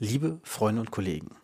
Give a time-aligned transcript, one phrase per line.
[0.00, 1.36] Liebe Freunde und Kollegen,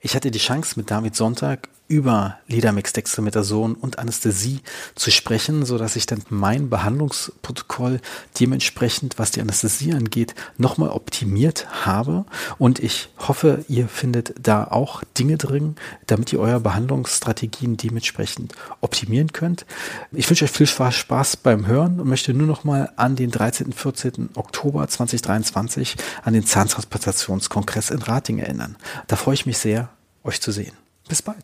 [0.00, 4.60] ich hatte die Chance, mit David Sonntag über Liedermix, Dextromethason und Anästhesie
[4.94, 8.00] zu sprechen, so dass ich dann mein Behandlungsprotokoll
[8.38, 12.26] dementsprechend, was die Anästhesie angeht, nochmal optimiert habe.
[12.58, 15.74] Und ich hoffe, ihr findet da auch Dinge drin,
[16.06, 19.66] damit ihr eure Behandlungsstrategien dementsprechend optimieren könnt.
[20.12, 23.72] Ich wünsche euch viel Spaß beim Hören und möchte nur nochmal an den 13.
[23.72, 24.30] 14.
[24.36, 28.76] Oktober 2023 an den Zahntransplantationskongress in Rating erinnern.
[29.08, 29.88] Da freue ich mich sehr,
[30.22, 30.72] euch zu sehen.
[31.10, 31.38] Bis bald.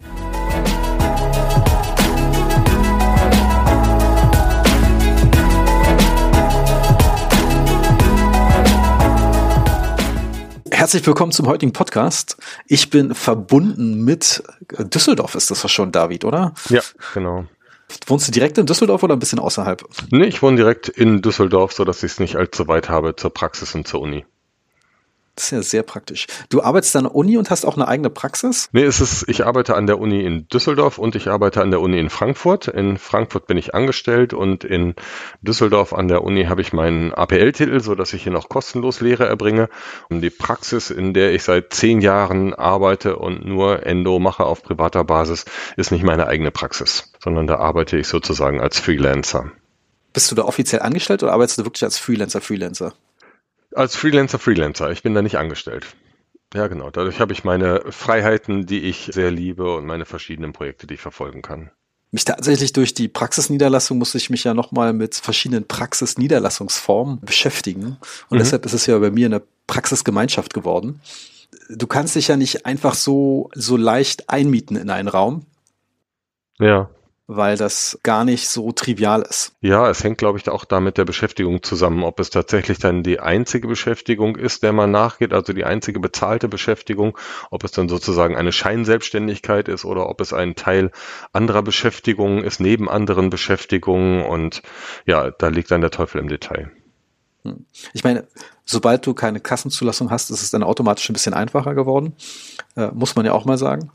[10.70, 12.36] Herzlich willkommen zum heutigen Podcast.
[12.68, 14.44] Ich bin verbunden mit
[14.78, 16.54] Düsseldorf, ist das schon, David, oder?
[16.68, 17.46] Ja, genau.
[18.06, 19.84] Wohnst du direkt in Düsseldorf oder ein bisschen außerhalb?
[20.12, 23.34] Nee, ich wohne direkt in Düsseldorf, so dass ich es nicht allzu weit habe zur
[23.34, 24.24] Praxis und zur Uni.
[25.36, 26.26] Das ist ja sehr praktisch.
[26.48, 28.70] Du arbeitest an der Uni und hast auch eine eigene Praxis?
[28.72, 31.82] Nee, es ist, ich arbeite an der Uni in Düsseldorf und ich arbeite an der
[31.82, 32.68] Uni in Frankfurt.
[32.68, 34.94] In Frankfurt bin ich angestellt und in
[35.42, 39.26] Düsseldorf an der Uni habe ich meinen APL-Titel, so dass ich hier noch kostenlos Lehre
[39.26, 39.68] erbringe.
[40.08, 44.62] Und die Praxis, in der ich seit zehn Jahren arbeite und nur Endo mache auf
[44.62, 45.44] privater Basis,
[45.76, 49.52] ist nicht meine eigene Praxis, sondern da arbeite ich sozusagen als Freelancer.
[50.14, 52.94] Bist du da offiziell angestellt oder arbeitest du wirklich als Freelancer, Freelancer?
[53.76, 54.90] Als Freelancer, Freelancer.
[54.90, 55.86] Ich bin da nicht angestellt.
[56.54, 56.90] Ja, genau.
[56.90, 61.00] Dadurch habe ich meine Freiheiten, die ich sehr liebe und meine verschiedenen Projekte, die ich
[61.00, 61.70] verfolgen kann.
[62.10, 67.98] Mich tatsächlich durch die Praxisniederlassung musste ich mich ja nochmal mit verschiedenen Praxisniederlassungsformen beschäftigen.
[68.30, 68.38] Und mhm.
[68.38, 71.02] deshalb ist es ja bei mir eine Praxisgemeinschaft geworden.
[71.68, 75.44] Du kannst dich ja nicht einfach so, so leicht einmieten in einen Raum.
[76.58, 76.88] Ja
[77.28, 79.52] weil das gar nicht so trivial ist.
[79.60, 83.02] Ja, es hängt, glaube ich, auch da mit der Beschäftigung zusammen, ob es tatsächlich dann
[83.02, 87.18] die einzige Beschäftigung ist, der man nachgeht, also die einzige bezahlte Beschäftigung,
[87.50, 90.92] ob es dann sozusagen eine Scheinselbstständigkeit ist oder ob es ein Teil
[91.32, 94.62] anderer Beschäftigungen ist, neben anderen Beschäftigungen und
[95.04, 96.70] ja, da liegt dann der Teufel im Detail.
[97.42, 97.66] Hm.
[97.92, 98.26] Ich meine,
[98.64, 102.14] sobald du keine Kassenzulassung hast, ist es dann automatisch ein bisschen einfacher geworden,
[102.76, 103.90] äh, muss man ja auch mal sagen.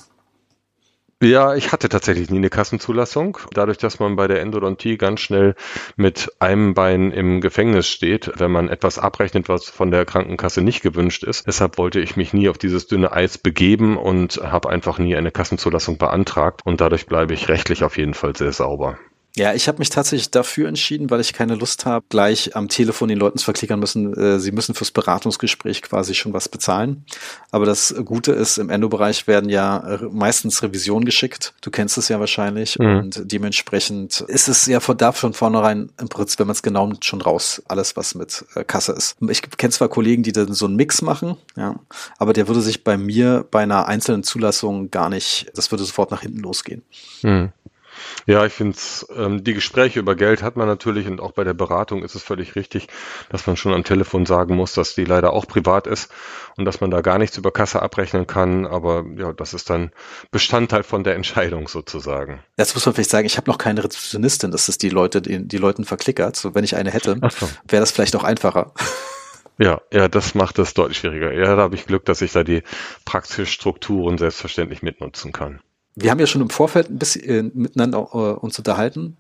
[1.24, 3.38] Ja, ich hatte tatsächlich nie eine Kassenzulassung.
[3.54, 5.54] Dadurch, dass man bei der Endodontie ganz schnell
[5.96, 10.82] mit einem Bein im Gefängnis steht, wenn man etwas abrechnet, was von der Krankenkasse nicht
[10.82, 11.46] gewünscht ist.
[11.46, 15.30] Deshalb wollte ich mich nie auf dieses dünne Eis begeben und habe einfach nie eine
[15.30, 16.62] Kassenzulassung beantragt.
[16.66, 18.98] Und dadurch bleibe ich rechtlich auf jeden Fall sehr sauber.
[19.36, 23.08] Ja, ich habe mich tatsächlich dafür entschieden, weil ich keine Lust habe, gleich am Telefon
[23.08, 27.06] den Leuten zu verklickern müssen, äh, sie müssen fürs Beratungsgespräch quasi schon was bezahlen.
[27.50, 31.54] Aber das Gute ist, im Endo-Bereich werden ja meistens Revisionen geschickt.
[31.62, 32.78] Du kennst es ja wahrscheinlich.
[32.78, 32.98] Mhm.
[32.98, 36.88] Und dementsprechend ist es ja von da von vornherein im Prinzip, wenn man es genau
[36.88, 39.16] nimmt, schon raus, alles, was mit äh, Kasse ist.
[39.30, 41.80] Ich kenne zwar Kollegen, die dann so einen Mix machen, ja,
[42.18, 46.12] aber der würde sich bei mir bei einer einzelnen Zulassung gar nicht, das würde sofort
[46.12, 46.84] nach hinten losgehen.
[47.24, 47.52] Mhm.
[48.26, 48.78] Ja, ich finde
[49.16, 52.24] ähm, die Gespräche über Geld hat man natürlich und auch bei der Beratung ist es
[52.24, 52.88] völlig richtig,
[53.30, 56.12] dass man schon am Telefon sagen muss, dass die leider auch privat ist
[56.58, 58.66] und dass man da gar nichts über Kasse abrechnen kann.
[58.66, 59.92] Aber ja, das ist dann
[60.32, 62.44] Bestandteil von der Entscheidung sozusagen.
[62.58, 65.48] Jetzt muss man vielleicht sagen, ich habe noch keine Rezeptionistin, dass es die Leute, die,
[65.48, 66.36] die Leuten verklickert.
[66.36, 67.50] So, wenn ich eine hätte, so.
[67.68, 68.74] wäre das vielleicht auch einfacher.
[69.58, 71.34] Ja, ja, das macht es deutlich schwieriger.
[71.34, 72.64] Ja, da habe ich Glück, dass ich da die
[73.06, 75.62] praxischen Strukturen selbstverständlich mitnutzen kann
[75.96, 79.18] wir haben ja schon im Vorfeld ein bisschen äh, miteinander äh, uns unterhalten.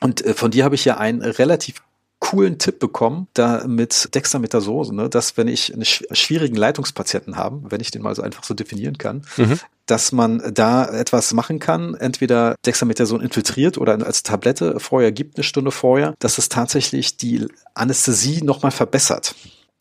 [0.00, 1.82] Und äh, von dir habe ich ja einen relativ
[2.24, 7.82] coolen Tipp bekommen, da mit Dexamethason, ne, dass wenn ich einen schwierigen Leitungspatienten habe, wenn
[7.82, 9.58] ich den mal so einfach so definieren kann, mhm.
[9.84, 15.44] dass man da etwas machen kann, entweder Dexamethason infiltriert oder als Tablette vorher gibt, eine
[15.44, 19.34] Stunde vorher, dass es tatsächlich die Anästhesie nochmal verbessert.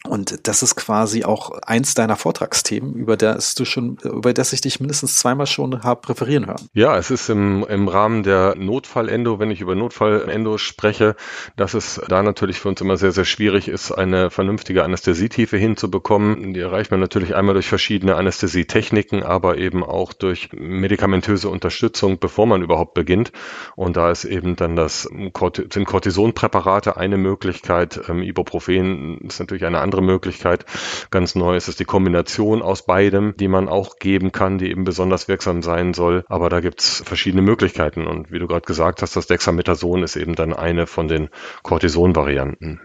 [0.07, 4.59] Und das ist quasi auch eins deiner Vortragsthemen, über das du schon, über das ich
[4.59, 6.67] dich mindestens zweimal schon habe präferieren hören.
[6.73, 11.15] Ja, es ist im, im Rahmen der Notfallendo, wenn ich über Notfallendo spreche,
[11.55, 16.53] dass es da natürlich für uns immer sehr, sehr schwierig ist, eine vernünftige Anästhesietiefe hinzubekommen.
[16.53, 22.45] Die erreicht man natürlich einmal durch verschiedene Anästhesietechniken, aber eben auch durch medikamentöse Unterstützung, bevor
[22.45, 23.31] man überhaupt beginnt.
[23.77, 28.01] Und da ist eben dann das, sind Cortisonpräparate eine Möglichkeit.
[28.09, 30.65] Ähm, Ibuprofen ist natürlich eine andere andere Möglichkeit.
[31.11, 34.83] Ganz neu ist es die Kombination aus beidem, die man auch geben kann, die eben
[34.83, 36.25] besonders wirksam sein soll.
[36.27, 38.07] Aber da gibt es verschiedene Möglichkeiten.
[38.07, 41.29] Und wie du gerade gesagt hast, das Dexamethason ist eben dann eine von den
[41.61, 42.81] Cortison-Varianten.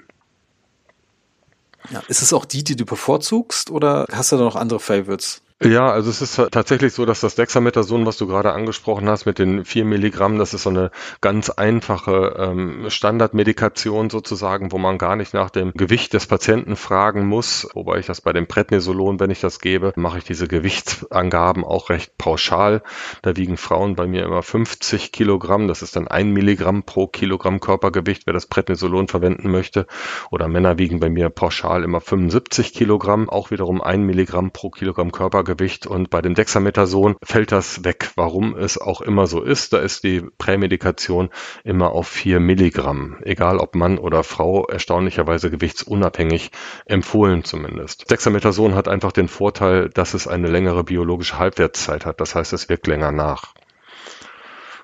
[1.91, 5.43] Ja, ist es auch die, die du bevorzugst oder hast du da noch andere Favorites?
[5.61, 9.41] Ja, also es ist tatsächlich so, dass das Dexamethason, was du gerade angesprochen hast, mit
[9.41, 15.17] den vier Milligramm, das ist so eine ganz einfache ähm, Standardmedikation sozusagen, wo man gar
[15.17, 17.69] nicht nach dem Gewicht des Patienten fragen muss.
[17.75, 21.91] Wobei ich das bei dem Prednisolon, wenn ich das gebe, mache ich diese Gewichtsangaben auch
[21.91, 22.85] recht pauschal.
[23.23, 25.67] Da wiegen Frauen bei mir immer 50 Kilogramm.
[25.67, 29.89] Das ist dann ein Milligramm pro Kilogramm Körpergewicht, wer das Prednisolon verwenden möchte.
[30.31, 35.11] Oder Männer wiegen bei mir pauschal immer 75 Kilogramm, auch wiederum ein Milligramm pro Kilogramm
[35.11, 35.48] Körpergewicht.
[35.49, 39.73] Körpergewicht und bei dem Dexamethason fällt das weg, warum es auch immer so ist.
[39.73, 41.31] Da ist die Prämedikation
[41.65, 46.51] immer auf vier Milligramm, egal ob Mann oder Frau, erstaunlicherweise gewichtsunabhängig
[46.85, 48.11] empfohlen zumindest.
[48.11, 52.21] Dexamethason hat einfach den Vorteil, dass es eine längere biologische Halbwertszeit hat.
[52.21, 53.55] Das heißt, es wirkt länger nach.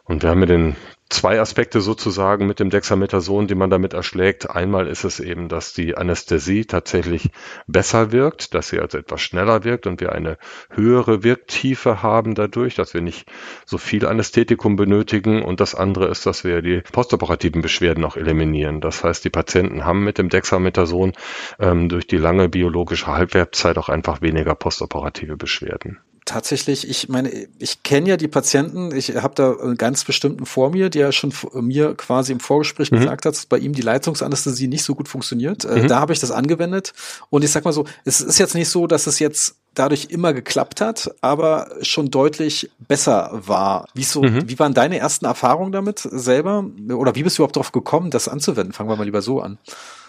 [0.04, 0.76] Und wir haben ja den
[1.10, 4.50] zwei Aspekte sozusagen mit dem Dexamethason, die man damit erschlägt.
[4.50, 7.30] Einmal ist es eben, dass die Anästhesie tatsächlich
[7.66, 10.38] besser wirkt, dass sie also etwas schneller wirkt und wir eine
[10.70, 13.28] höhere Wirktiefe haben dadurch, dass wir nicht
[13.66, 15.42] so viel Anästhetikum benötigen.
[15.42, 18.80] Und das andere ist, dass wir die postoperativen Beschwerden auch eliminieren.
[18.80, 21.12] Das heißt, die Patienten haben mit dem Dexamethason
[21.58, 27.82] ähm, durch die lange biologische Halbwertszeit auch einfach weniger postoperative Beschwerden tatsächlich, ich meine, ich
[27.82, 31.94] kenne ja die Patienten, ich habe da einen ganz bestimmten vor mir, der schon mir
[31.94, 33.00] quasi im Vorgespräch mhm.
[33.00, 35.64] gesagt hat, dass bei ihm die Leitungsanästhesie nicht so gut funktioniert.
[35.64, 35.88] Äh, mhm.
[35.88, 36.92] Da habe ich das angewendet
[37.30, 40.32] und ich sag mal so, es ist jetzt nicht so, dass es jetzt dadurch immer
[40.32, 43.88] geklappt hat, aber schon deutlich besser war.
[43.92, 44.48] Wie, so, mhm.
[44.48, 46.64] wie waren deine ersten Erfahrungen damit selber?
[46.90, 48.72] Oder wie bist du überhaupt darauf gekommen, das anzuwenden?
[48.72, 49.58] Fangen wir mal lieber so an.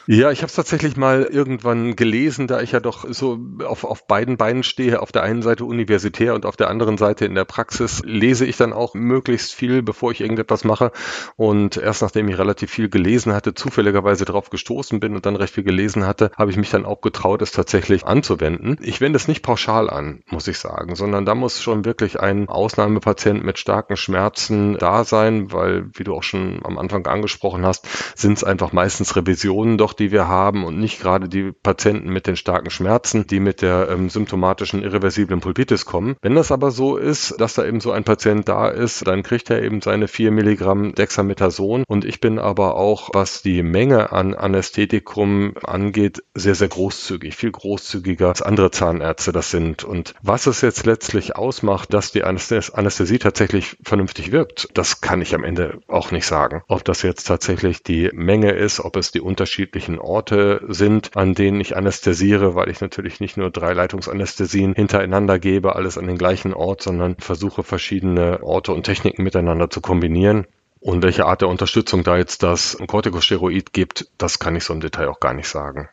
[0.07, 4.05] Ja, ich habe es tatsächlich mal irgendwann gelesen, da ich ja doch so auf, auf
[4.05, 7.45] beiden Beinen stehe, auf der einen Seite universitär und auf der anderen Seite in der
[7.45, 10.91] Praxis, lese ich dann auch möglichst viel, bevor ich irgendetwas mache.
[11.37, 15.55] Und erst nachdem ich relativ viel gelesen hatte, zufälligerweise drauf gestoßen bin und dann recht
[15.55, 18.77] viel gelesen hatte, habe ich mich dann auch getraut, es tatsächlich anzuwenden.
[18.83, 22.47] Ich wende es nicht pauschal an, muss ich sagen, sondern da muss schon wirklich ein
[22.47, 27.87] Ausnahmepatient mit starken Schmerzen da sein, weil, wie du auch schon am Anfang angesprochen hast,
[28.15, 32.27] sind es einfach meistens Revisionen doch die wir haben und nicht gerade die Patienten mit
[32.27, 36.15] den starken Schmerzen, die mit der ähm, symptomatischen irreversiblen Pulpitis kommen.
[36.21, 39.49] Wenn das aber so ist, dass da eben so ein Patient da ist, dann kriegt
[39.49, 44.33] er eben seine vier Milligramm Dexamethason und ich bin aber auch, was die Menge an
[44.33, 49.83] Anästhetikum angeht, sehr, sehr großzügig, viel großzügiger als andere Zahnärzte das sind.
[49.83, 55.35] Und was es jetzt letztlich ausmacht, dass die Anästhesie tatsächlich vernünftig wirkt, das kann ich
[55.35, 56.63] am Ende auch nicht sagen.
[56.67, 61.33] Ob das jetzt tatsächlich die Menge ist, ob es die unterschiedlichen unterschiedlichen Orte sind, an
[61.33, 66.17] denen ich anästhesiere, weil ich natürlich nicht nur drei Leitungsanästhesien hintereinander gebe, alles an den
[66.17, 70.45] gleichen Ort, sondern versuche verschiedene Orte und Techniken miteinander zu kombinieren.
[70.79, 74.81] Und welche Art der Unterstützung da jetzt das Corticosteroid gibt, das kann ich so im
[74.81, 75.89] Detail auch gar nicht sagen.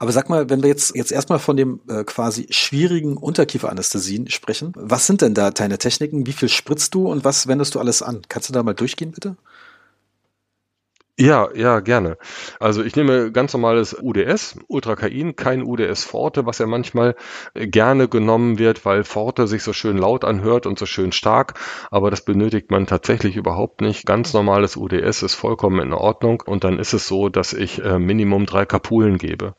[0.00, 4.72] Aber sag mal, wenn wir jetzt, jetzt erstmal von dem äh, quasi schwierigen Unterkieferanästhesien sprechen,
[4.76, 6.26] was sind denn da deine Techniken?
[6.26, 8.22] Wie viel spritzt du und was wendest du alles an?
[8.28, 9.36] Kannst du da mal durchgehen, bitte?
[11.20, 12.16] Ja, ja, gerne.
[12.60, 17.16] Also ich nehme ganz normales UDS, Ultrakain, kein UDS Forte, was ja manchmal
[17.54, 21.54] äh, gerne genommen wird, weil Forte sich so schön laut anhört und so schön stark,
[21.90, 24.06] aber das benötigt man tatsächlich überhaupt nicht.
[24.06, 27.98] Ganz normales UDS ist vollkommen in Ordnung und dann ist es so, dass ich äh,
[27.98, 29.56] Minimum drei Kapulen gebe.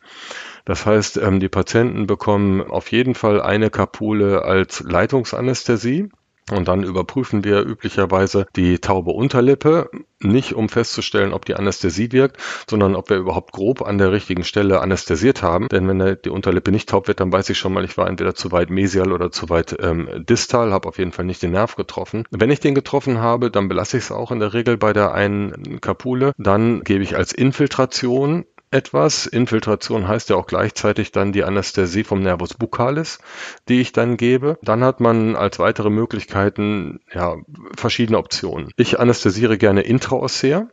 [0.63, 6.09] Das heißt, ähm, die Patienten bekommen auf jeden Fall eine Kapule als Leitungsanästhesie
[6.51, 9.89] und dann überprüfen wir üblicherweise die taube Unterlippe,
[10.21, 12.37] nicht um festzustellen, ob die Anästhesie wirkt,
[12.69, 15.67] sondern ob wir überhaupt grob an der richtigen Stelle anästhesiert haben.
[15.69, 18.35] Denn wenn die Unterlippe nicht taub wird, dann weiß ich schon mal, ich war entweder
[18.35, 21.75] zu weit mesial oder zu weit ähm, distal, habe auf jeden Fall nicht den Nerv
[21.75, 22.25] getroffen.
[22.31, 25.13] Wenn ich den getroffen habe, dann belasse ich es auch in der Regel bei der
[25.13, 26.33] einen Kapule.
[26.37, 29.25] Dann gebe ich als Infiltration etwas.
[29.25, 33.19] Infiltration heißt ja auch gleichzeitig dann die Anästhesie vom Nervus buccalis,
[33.67, 34.57] die ich dann gebe.
[34.61, 37.37] Dann hat man als weitere Möglichkeiten ja
[37.75, 38.71] verschiedene Optionen.
[38.77, 40.67] Ich anästhesiere gerne intraossär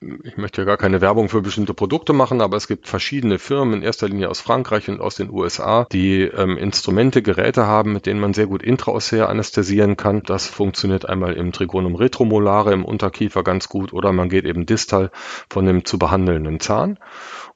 [0.00, 3.74] ich möchte ja gar keine Werbung für bestimmte Produkte machen, aber es gibt verschiedene Firmen,
[3.74, 8.06] in erster Linie aus Frankreich und aus den USA, die ähm, Instrumente, Geräte haben, mit
[8.06, 10.22] denen man sehr gut intraossär anästhesieren kann.
[10.22, 15.10] Das funktioniert einmal im Trigonum retromolare im Unterkiefer ganz gut oder man geht eben distal
[15.50, 16.98] von dem zu behandelnden Zahn.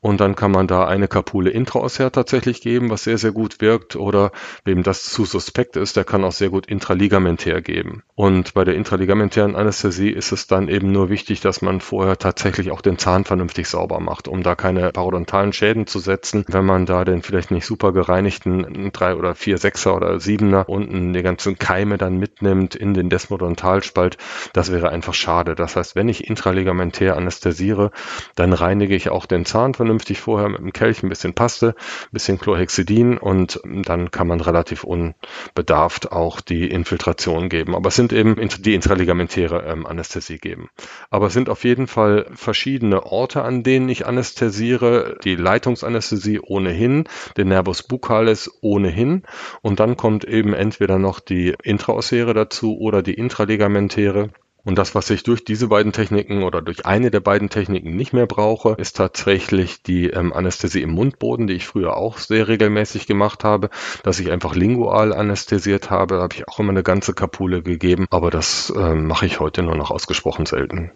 [0.04, 3.96] Und dann kann man da eine Kapule intraossär tatsächlich geben, was sehr, sehr gut wirkt.
[3.96, 4.32] Oder
[4.62, 8.02] wem das zu suspekt ist, der kann auch sehr gut intraligamentär geben.
[8.14, 12.70] Und bei der intraligamentären Anästhesie ist es dann eben nur wichtig, dass man vorher tatsächlich
[12.70, 16.44] auch den Zahn vernünftig sauber macht, um da keine parodontalen Schäden zu setzen.
[16.48, 21.14] Wenn man da den vielleicht nicht super gereinigten drei oder vier Sechser oder Siebener unten
[21.14, 24.18] die ganzen Keime dann mitnimmt in den Desmodontalspalt,
[24.52, 25.54] das wäre einfach schade.
[25.54, 27.90] Das heißt, wenn ich intraligamentär anästhesiere,
[28.34, 31.68] dann reinige ich auch den Zahn vernünftig vernünftig vorher mit dem Kelch ein bisschen Paste,
[31.68, 37.76] ein bisschen Chlorhexidin und dann kann man relativ unbedarft auch die Infiltration geben.
[37.76, 40.68] Aber es sind eben die intraligamentäre ähm, Anästhesie geben.
[41.10, 45.16] Aber es sind auf jeden Fall verschiedene Orte, an denen ich anästhesiere.
[45.22, 47.04] Die Leitungsanästhesie ohnehin,
[47.36, 49.22] den Nervus buccalis ohnehin
[49.62, 54.30] und dann kommt eben entweder noch die intraossäre dazu oder die intraligamentäre.
[54.64, 58.12] Und das, was ich durch diese beiden Techniken oder durch eine der beiden Techniken nicht
[58.12, 63.06] mehr brauche, ist tatsächlich die ähm, Anästhesie im Mundboden, die ich früher auch sehr regelmäßig
[63.06, 63.68] gemacht habe,
[64.02, 68.30] dass ich einfach lingual anästhesiert habe, habe ich auch immer eine ganze Kapule gegeben, aber
[68.30, 70.90] das ähm, mache ich heute nur noch ausgesprochen selten.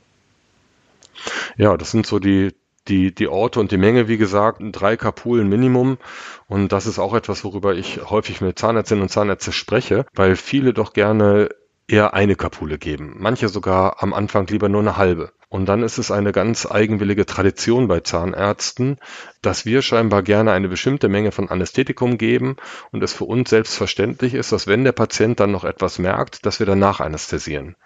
[1.56, 2.54] Ja, das sind so die
[2.88, 5.98] die, die Orte und die Menge, wie gesagt, drei Kapulen Minimum.
[6.46, 10.72] Und das ist auch etwas, worüber ich häufig mit Zahnärztinnen und Zahnärzten spreche, weil viele
[10.72, 11.50] doch gerne
[11.88, 15.32] eher eine Kapule geben, manche sogar am Anfang lieber nur eine halbe.
[15.50, 18.98] Und dann ist es eine ganz eigenwillige Tradition bei Zahnärzten,
[19.40, 22.56] dass wir scheinbar gerne eine bestimmte Menge von Anästhetikum geben
[22.92, 26.58] und es für uns selbstverständlich ist, dass wenn der Patient dann noch etwas merkt, dass
[26.58, 27.76] wir danach anästhesieren.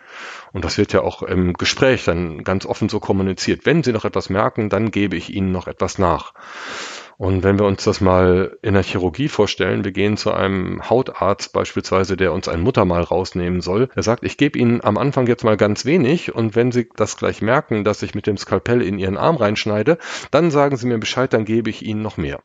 [0.52, 3.64] Und das wird ja auch im Gespräch dann ganz offen so kommuniziert.
[3.64, 6.35] Wenn Sie noch etwas merken, dann gebe ich Ihnen noch etwas nach.
[7.19, 11.52] Und wenn wir uns das mal in der Chirurgie vorstellen, wir gehen zu einem Hautarzt
[11.52, 13.88] beispielsweise, der uns ein Muttermal rausnehmen soll.
[13.95, 17.16] Er sagt, ich gebe Ihnen am Anfang jetzt mal ganz wenig und wenn Sie das
[17.16, 19.99] gleich merken, dass ich mit dem Skalpell in Ihren Arm reinschneide,
[20.31, 22.42] dann sagen Sie mir Bescheid, dann gebe ich Ihnen noch mehr.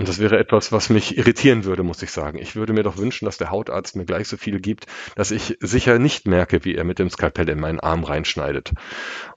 [0.00, 2.38] Und das wäre etwas, was mich irritieren würde, muss ich sagen.
[2.38, 5.58] Ich würde mir doch wünschen, dass der Hautarzt mir gleich so viel gibt, dass ich
[5.60, 8.72] sicher nicht merke, wie er mit dem Skalpell in meinen Arm reinschneidet.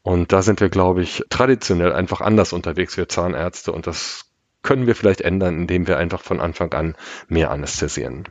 [0.03, 3.73] Und da sind wir, glaube ich, traditionell einfach anders unterwegs, wir Zahnärzte.
[3.73, 6.95] Und das können wir vielleicht ändern, indem wir einfach von Anfang an
[7.27, 8.29] mehr anästhesieren.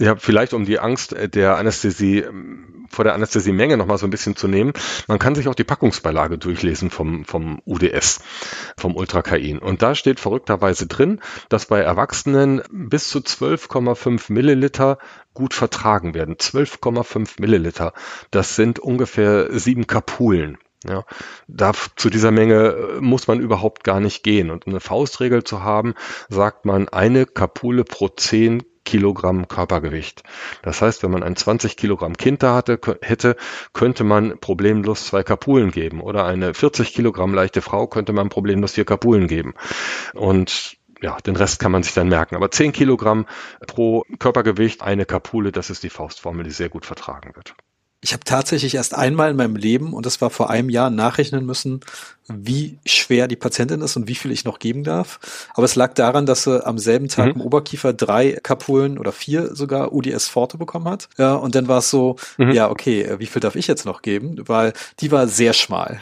[0.00, 2.24] Ja, vielleicht um die Angst der Anästhesie,
[2.88, 4.72] vor der Anästhesiemenge nochmal so ein bisschen zu nehmen.
[5.08, 8.20] Man kann sich auch die Packungsbeilage durchlesen vom, vom UDS,
[8.78, 9.58] vom Ultrakain.
[9.58, 14.96] Und da steht verrückterweise drin, dass bei Erwachsenen bis zu 12,5 Milliliter
[15.34, 16.36] gut vertragen werden.
[16.36, 17.92] 12,5 Milliliter.
[18.30, 20.56] Das sind ungefähr sieben Kapulen.
[20.88, 21.04] Ja,
[21.46, 24.50] da, zu dieser Menge muss man überhaupt gar nicht gehen.
[24.50, 25.92] Und um eine Faustregel zu haben,
[26.30, 30.24] sagt man eine Kapule pro 10 Kilogramm Körpergewicht.
[30.62, 33.36] Das heißt, wenn man ein 20 Kilogramm Kind da hatte, hätte,
[33.72, 36.00] könnte man problemlos zwei Kapulen geben.
[36.00, 39.54] Oder eine 40 Kilogramm leichte Frau könnte man problemlos vier Kapulen geben.
[40.12, 42.34] Und ja, den Rest kann man sich dann merken.
[42.34, 43.26] Aber 10 Kilogramm
[43.68, 47.54] pro Körpergewicht, eine Kapule, das ist die Faustformel, die sehr gut vertragen wird.
[48.02, 51.44] Ich habe tatsächlich erst einmal in meinem Leben, und das war vor einem Jahr, nachrechnen
[51.44, 51.80] müssen,
[52.28, 55.20] wie schwer die Patientin ist und wie viel ich noch geben darf.
[55.54, 57.32] Aber es lag daran, dass sie am selben Tag mhm.
[57.32, 61.08] im Oberkiefer drei Kapulen oder vier sogar UDS Forte bekommen hat.
[61.18, 62.52] Ja, und dann war es so, mhm.
[62.52, 64.36] ja, okay, wie viel darf ich jetzt noch geben?
[64.46, 66.00] Weil die war sehr schmal.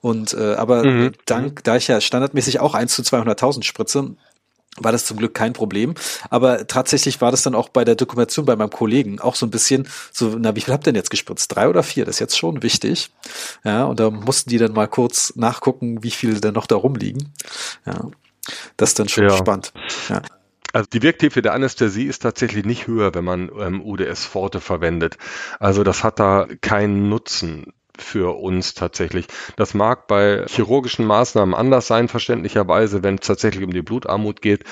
[0.00, 1.12] Und äh, aber mhm.
[1.24, 4.10] dank, da ich ja standardmäßig auch eins zu 200.000 spritze,
[4.82, 5.94] war das zum Glück kein Problem.
[6.30, 9.50] Aber tatsächlich war das dann auch bei der Dokumentation bei meinem Kollegen auch so ein
[9.50, 11.54] bisschen so, na, wie viel habt ihr denn jetzt gespritzt?
[11.54, 12.04] Drei oder vier?
[12.04, 13.10] Das ist jetzt schon wichtig.
[13.64, 17.32] Ja, und da mussten die dann mal kurz nachgucken, wie viele denn noch da rumliegen.
[17.86, 18.10] Ja,
[18.76, 19.36] das ist dann schon ja.
[19.36, 19.72] spannend.
[20.08, 20.22] Ja.
[20.72, 25.16] Also die Wirktiefe der Anästhesie ist tatsächlich nicht höher, wenn man ähm, UDS Forte verwendet.
[25.58, 29.26] Also das hat da keinen Nutzen für uns tatsächlich.
[29.56, 34.64] Das mag bei chirurgischen Maßnahmen anders sein, verständlicherweise, wenn es tatsächlich um die Blutarmut geht.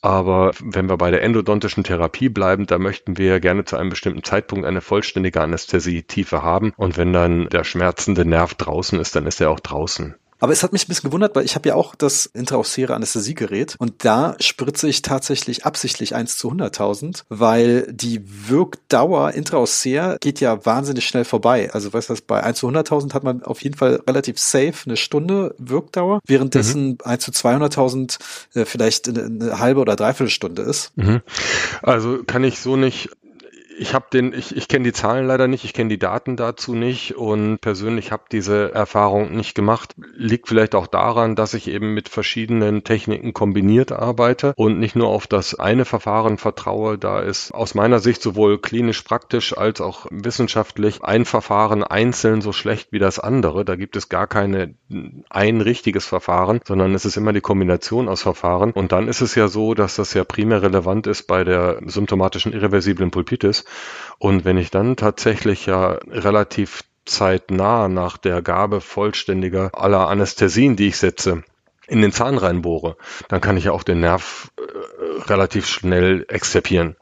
[0.00, 4.24] Aber wenn wir bei der endodontischen Therapie bleiben, da möchten wir gerne zu einem bestimmten
[4.24, 6.72] Zeitpunkt eine vollständige Anästhesietiefe haben.
[6.76, 10.14] Und wenn dann der schmerzende Nerv draußen ist, dann ist er auch draußen.
[10.42, 13.76] Aber es hat mich ein bisschen gewundert, weil ich habe ja auch das intraosäre Anästhesiegerät
[13.78, 20.66] und da spritze ich tatsächlich absichtlich 1 zu 100.000, weil die Wirkdauer intraosär geht ja
[20.66, 21.70] wahnsinnig schnell vorbei.
[21.72, 24.96] Also weißt du, bei 1 zu 100.000 hat man auf jeden Fall relativ safe eine
[24.96, 26.98] Stunde Wirkdauer, währenddessen mhm.
[27.04, 28.18] 1 zu 200.000
[28.54, 30.90] äh, vielleicht eine, eine, halbe oder dreiviertel Stunde ist.
[30.96, 31.20] Mhm.
[31.82, 33.10] Also kann ich so nicht
[33.82, 36.74] ich habe den, ich, ich kenne die Zahlen leider nicht, ich kenne die Daten dazu
[36.74, 39.96] nicht und persönlich habe diese Erfahrung nicht gemacht.
[40.14, 45.08] Liegt vielleicht auch daran, dass ich eben mit verschiedenen Techniken kombiniert arbeite und nicht nur
[45.08, 46.96] auf das eine Verfahren vertraue.
[46.96, 52.52] Da ist aus meiner Sicht sowohl klinisch praktisch als auch wissenschaftlich ein Verfahren einzeln so
[52.52, 53.64] schlecht wie das andere.
[53.64, 54.74] Da gibt es gar keine
[55.28, 58.70] ein richtiges Verfahren, sondern es ist immer die Kombination aus Verfahren.
[58.70, 62.52] Und dann ist es ja so, dass das ja primär relevant ist bei der symptomatischen
[62.52, 63.64] irreversiblen Pulpitis
[64.18, 70.88] und wenn ich dann tatsächlich ja relativ zeitnah nach der Gabe vollständiger aller Anästhesien, die
[70.88, 71.42] ich setze,
[71.88, 72.96] in den Zahn reinbohre,
[73.28, 76.96] dann kann ich ja auch den Nerv äh, relativ schnell exzerpieren.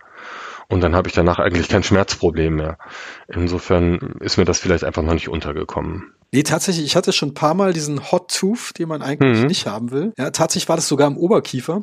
[0.68, 2.78] Und dann habe ich danach eigentlich kein Schmerzproblem mehr.
[3.26, 6.14] Insofern ist mir das vielleicht einfach noch nicht untergekommen.
[6.32, 9.46] Nee, tatsächlich, ich hatte schon ein paar Mal diesen Hot Tooth, den man eigentlich mhm.
[9.48, 10.12] nicht haben will.
[10.16, 11.82] Ja, tatsächlich war das sogar im Oberkiefer.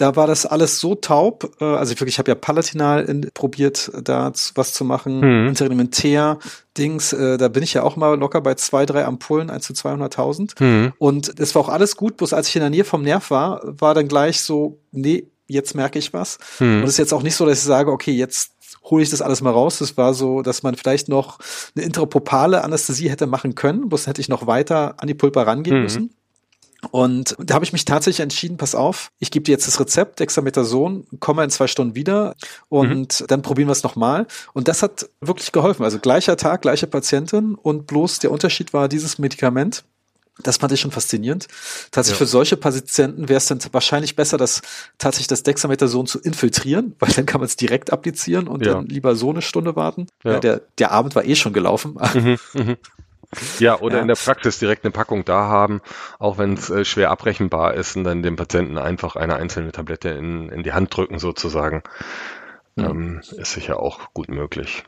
[0.00, 1.56] Da war das alles so taub.
[1.60, 5.18] Äh, also ich wirklich, ich habe ja Palatinal in, probiert, da was zu machen.
[5.18, 5.48] Mhm.
[5.48, 6.38] Interimentär,
[6.78, 9.74] Dings, äh, da bin ich ja auch mal locker bei zwei, drei Ampullen, eins zu
[9.74, 10.62] 200.000.
[10.62, 10.92] Mhm.
[10.98, 13.60] Und es war auch alles gut, bloß als ich in der Nähe vom Nerv war,
[13.62, 16.38] war dann gleich so, nee, jetzt merke ich was.
[16.60, 16.78] Mhm.
[16.78, 18.52] Und es ist jetzt auch nicht so, dass ich sage, okay, jetzt
[18.84, 19.80] hole ich das alles mal raus.
[19.80, 21.38] Das war so, dass man vielleicht noch
[21.76, 25.76] eine intropopale Anästhesie hätte machen können, bloß hätte ich noch weiter an die Pulpa rangehen
[25.76, 25.82] mhm.
[25.82, 26.14] müssen.
[26.90, 30.20] Und da habe ich mich tatsächlich entschieden, pass auf, ich gebe dir jetzt das Rezept,
[30.20, 32.34] Dexamethason, komme in zwei Stunden wieder
[32.68, 33.26] und mhm.
[33.26, 34.26] dann probieren wir es nochmal.
[34.54, 35.84] Und das hat wirklich geholfen.
[35.84, 39.84] Also gleicher Tag, gleiche Patientin und bloß der Unterschied war dieses Medikament.
[40.42, 41.48] Das fand ich schon faszinierend.
[41.90, 42.24] Tatsächlich ja.
[42.24, 44.62] für solche Patienten wäre es dann wahrscheinlich besser, das
[44.96, 48.74] tatsächlich das Dexamethason zu infiltrieren, weil dann kann man es direkt applizieren und ja.
[48.74, 50.06] dann lieber so eine Stunde warten.
[50.24, 50.40] Ja.
[50.40, 51.98] der, der Abend war eh schon gelaufen.
[52.14, 52.76] Mhm, mhm.
[53.58, 54.02] Ja, oder ja.
[54.02, 55.80] in der Praxis direkt eine Packung da haben,
[56.18, 60.08] auch wenn es äh, schwer abrechenbar ist und dann dem Patienten einfach eine einzelne Tablette
[60.08, 61.82] in, in die Hand drücken sozusagen.
[62.74, 62.84] Mhm.
[62.84, 64.84] Ähm, ist sicher auch gut möglich.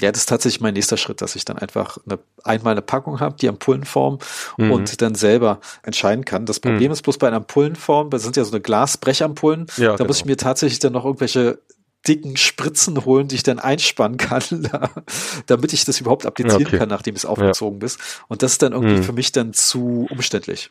[0.00, 3.20] Ja, das ist tatsächlich mein nächster Schritt, dass ich dann einfach eine, einmal eine Packung
[3.20, 4.18] habe, die Ampullenform
[4.58, 4.70] mhm.
[4.70, 6.44] und dann selber entscheiden kann.
[6.44, 6.92] Das Problem mhm.
[6.92, 10.08] ist bloß bei einer Ampullenform, das sind ja so eine Glasbrechampullen, ja, da genau.
[10.08, 11.60] muss ich mir tatsächlich dann noch irgendwelche
[12.06, 14.42] dicken Spritzen holen, die ich dann einspannen kann,
[15.46, 16.78] damit ich das überhaupt applizieren okay.
[16.78, 17.86] kann, nachdem es aufgezogen ja.
[17.86, 18.00] ist.
[18.28, 19.02] Und das ist dann irgendwie mhm.
[19.02, 20.70] für mich dann zu umständlich.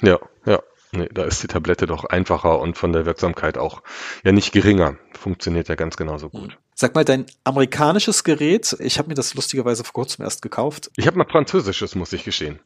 [0.00, 0.60] Ja, ja.
[0.94, 3.82] Nee, da ist die Tablette doch einfacher und von der Wirksamkeit auch
[4.24, 4.96] ja nicht geringer.
[5.18, 6.50] Funktioniert ja ganz genauso gut.
[6.50, 6.56] Mhm.
[6.74, 10.90] Sag mal, dein amerikanisches Gerät, ich habe mir das lustigerweise vor kurzem erst gekauft.
[10.96, 12.60] Ich habe mal französisches, muss ich geschehen.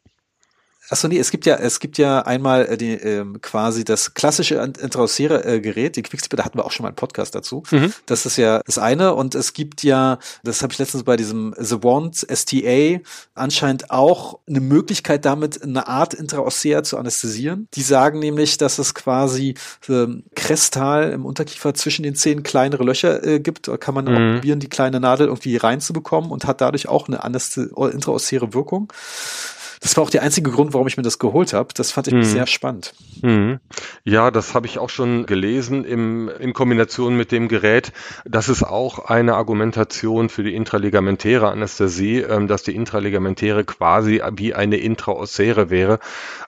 [0.89, 4.55] Achso, nee, es gibt ja, es gibt ja einmal äh, die, ähm, quasi das klassische
[4.57, 7.65] Intraossere-Gerät, die Quicksilver, da hatten wir auch schon mal einen Podcast dazu.
[7.71, 7.93] Mhm.
[8.07, 11.55] Das ist ja das eine und es gibt ja, das habe ich letztens bei diesem
[11.59, 13.01] The Wand STA
[13.35, 17.69] anscheinend auch eine Möglichkeit damit eine Art Intraossea zu anästhesieren.
[17.75, 19.55] Die sagen nämlich, dass es quasi
[19.89, 23.69] ähm, Krestal im Unterkiefer zwischen den Zähnen kleinere Löcher äh, gibt.
[23.69, 24.11] Da kann man mhm.
[24.11, 28.93] auch probieren, die kleine Nadel irgendwie reinzubekommen und hat dadurch auch eine intraossere Wirkung.
[29.81, 31.69] Das war auch der einzige Grund, warum ich mir das geholt habe.
[31.75, 32.23] Das fand ich mhm.
[32.23, 32.95] sehr spannend.
[33.23, 33.61] Mhm.
[34.05, 37.93] Ja, das habe ich auch schon gelesen im, in Kombination mit dem Gerät.
[38.25, 44.55] Das ist auch eine Argumentation für die intraligamentäre Anästhesie, ähm, dass die intraligamentäre quasi wie
[44.55, 45.99] eine Intraossere wäre.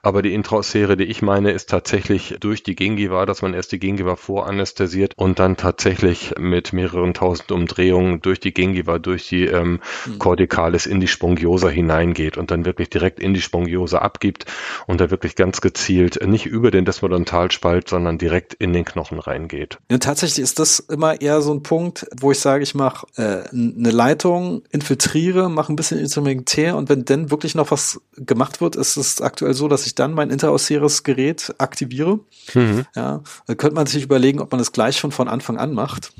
[0.01, 3.79] Aber die Intraossere, die ich meine, ist tatsächlich durch die Gingiva, dass man erst die
[3.79, 9.79] Gingiva voranästhesiert und dann tatsächlich mit mehreren tausend Umdrehungen durch die Gingiva, durch die ähm,
[10.05, 10.19] mhm.
[10.19, 14.45] Corticalis in die Spongiosa hineingeht und dann wirklich direkt in die Spongiose abgibt
[14.87, 19.77] und da wirklich ganz gezielt nicht über den Desmodentalspalt, sondern direkt in den Knochen reingeht.
[19.91, 23.49] Ja, tatsächlich ist das immer eher so ein Punkt, wo ich sage, ich mache äh,
[23.51, 28.75] eine Leitung, infiltriere, mache ein bisschen instrumentär und wenn dann wirklich noch was gemacht wird,
[28.75, 32.19] ist es aktuell so, dass ich dann mein interosseres Gerät aktiviere.
[32.53, 32.85] Mhm.
[32.95, 36.13] Ja, dann könnte man sich überlegen, ob man das gleich schon von Anfang an macht.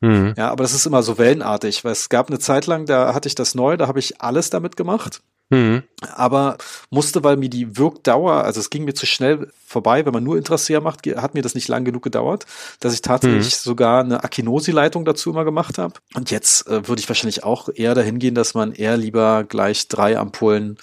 [0.00, 0.34] Mhm.
[0.36, 3.28] Ja, aber das ist immer so wellenartig, weil es gab eine Zeit lang, da hatte
[3.28, 5.22] ich das neu, da habe ich alles damit gemacht.
[5.52, 5.82] Mhm.
[6.14, 6.56] Aber
[6.90, 10.38] musste, weil mir die Wirkdauer, also es ging mir zu schnell vorbei, wenn man nur
[10.38, 12.46] Intraseer macht, hat mir das nicht lang genug gedauert,
[12.80, 13.60] dass ich tatsächlich mhm.
[13.62, 15.94] sogar eine Akinosi-Leitung dazu immer gemacht habe.
[16.14, 19.88] Und jetzt äh, würde ich wahrscheinlich auch eher dahin gehen, dass man eher lieber gleich
[19.88, 20.78] drei Ampullen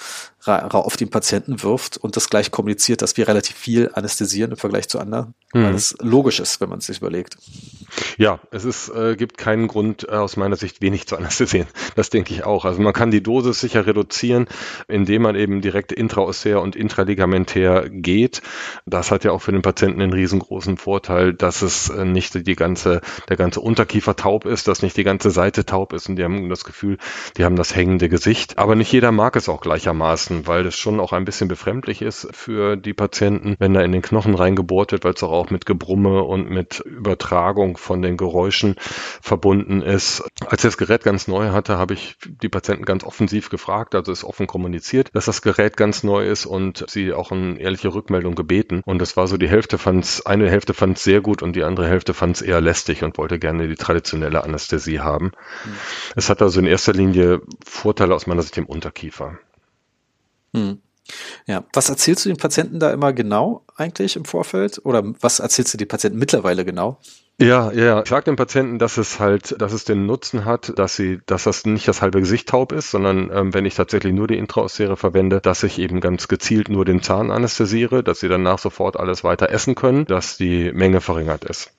[0.46, 4.88] auf den Patienten wirft und das gleich kommuniziert, dass wir relativ viel anästhesieren im Vergleich
[4.88, 5.64] zu anderen, mhm.
[5.64, 7.38] weil es logisch ist, wenn man es sich überlegt.
[8.18, 11.68] Ja, es ist, äh, gibt keinen Grund äh, aus meiner Sicht wenig zu anästhesieren.
[11.96, 12.64] Das denke ich auch.
[12.64, 14.48] Also man kann die Dosis sicher reduzieren,
[14.88, 18.42] indem man eben direkt intraossär und intraligamenär geht.
[18.86, 22.56] Das hat ja auch für den Patienten einen riesengroßen Vorteil, dass es äh, nicht die
[22.56, 26.24] ganze, der ganze Unterkiefer taub ist, dass nicht die ganze Seite taub ist und die
[26.24, 26.98] haben das Gefühl,
[27.36, 28.58] die haben das hängende Gesicht.
[28.58, 32.28] Aber nicht jeder mag es auch gleichermaßen weil das schon auch ein bisschen befremdlich ist
[32.32, 35.66] für die Patienten, wenn da in den Knochen reingebohrt wird, weil es auch, auch mit
[35.66, 38.76] Gebrumme und mit Übertragung von den Geräuschen
[39.22, 40.24] verbunden ist.
[40.46, 44.12] Als ich das Gerät ganz neu hatte, habe ich die Patienten ganz offensiv gefragt, also
[44.12, 48.36] ist offen kommuniziert, dass das Gerät ganz neu ist und sie auch eine ehrliche Rückmeldung
[48.36, 48.82] gebeten.
[48.86, 51.56] Und das war so, die Hälfte fand es, eine Hälfte fand es sehr gut und
[51.56, 55.26] die andere Hälfte fand es eher lästig und wollte gerne die traditionelle Anästhesie haben.
[55.26, 55.72] Mhm.
[56.16, 59.40] Es hat also in erster Linie Vorteile aus meiner Sicht im Unterkiefer.
[60.54, 60.80] Hm.
[61.48, 64.80] Ja, was erzählst du den Patienten da immer genau eigentlich im Vorfeld?
[64.84, 67.00] Oder was erzählst du den Patienten mittlerweile genau?
[67.42, 68.02] Ja, ja.
[68.04, 71.46] Ich sage den Patienten, dass es halt, dass es den Nutzen hat, dass sie, dass
[71.46, 74.98] das nicht das halbe Gesicht taub ist, sondern ähm, wenn ich tatsächlich nur die Intraossere
[74.98, 79.24] verwende, dass ich eben ganz gezielt nur den Zahn anästhesiere, dass sie danach sofort alles
[79.24, 81.72] weiter essen können, dass die Menge verringert ist.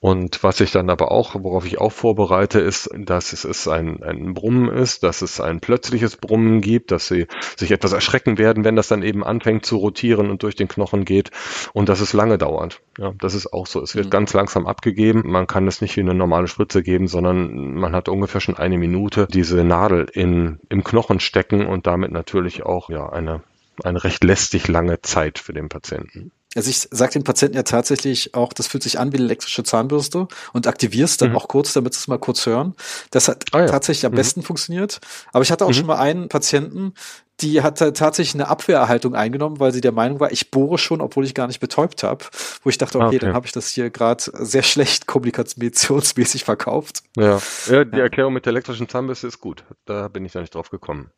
[0.00, 4.02] Und was ich dann aber auch, worauf ich auch vorbereite, ist, dass es, es ein,
[4.02, 8.64] ein Brummen ist, dass es ein plötzliches Brummen gibt, dass sie sich etwas erschrecken werden,
[8.64, 11.30] wenn das dann eben anfängt zu rotieren und durch den Knochen geht
[11.72, 12.80] und dass es lange dauert.
[12.98, 13.82] Ja, das ist auch so.
[13.82, 14.10] Es wird mhm.
[14.10, 15.22] ganz langsam abgegeben.
[15.24, 18.78] Man kann es nicht wie eine normale Spritze geben, sondern man hat ungefähr schon eine
[18.78, 23.42] Minute diese Nadel in, im Knochen stecken und damit natürlich auch ja eine,
[23.82, 26.30] eine recht lästig lange Zeit für den Patienten.
[26.54, 29.64] Also ich sage den Patienten ja tatsächlich auch, das fühlt sich an wie eine elektrische
[29.64, 31.36] Zahnbürste und aktivierst dann mhm.
[31.36, 32.74] auch kurz, damit sie es mal kurz hören.
[33.10, 33.66] Das hat ah, ja.
[33.66, 34.16] tatsächlich am mhm.
[34.16, 35.00] besten funktioniert.
[35.32, 35.74] Aber ich hatte auch mhm.
[35.74, 36.94] schon mal einen Patienten,
[37.40, 41.24] die hat tatsächlich eine Abwehrerhaltung eingenommen, weil sie der Meinung war, ich bohre schon, obwohl
[41.24, 42.24] ich gar nicht betäubt habe.
[42.62, 43.18] Wo ich dachte, okay, okay.
[43.18, 47.02] dann habe ich das hier gerade sehr schlecht kommunikationsmäßig verkauft.
[47.16, 47.40] Ja.
[47.66, 49.64] ja, die Erklärung mit der elektrischen Zahnbürste ist gut.
[49.84, 51.10] Da bin ich da nicht drauf gekommen.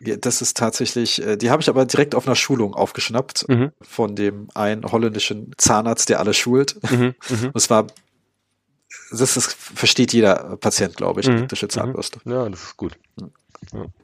[0.00, 3.72] Ja, das ist tatsächlich, äh, die habe ich aber direkt auf einer Schulung aufgeschnappt mhm.
[3.80, 6.78] von dem einen holländischen Zahnarzt, der alle schult.
[6.90, 7.14] Mhm.
[7.28, 7.46] Mhm.
[7.46, 7.86] Und es war,
[9.10, 11.36] das ist, versteht jeder Patient, glaube ich, mhm.
[11.36, 12.20] elektrische Zahnbürste.
[12.24, 12.98] Ja, das ist gut.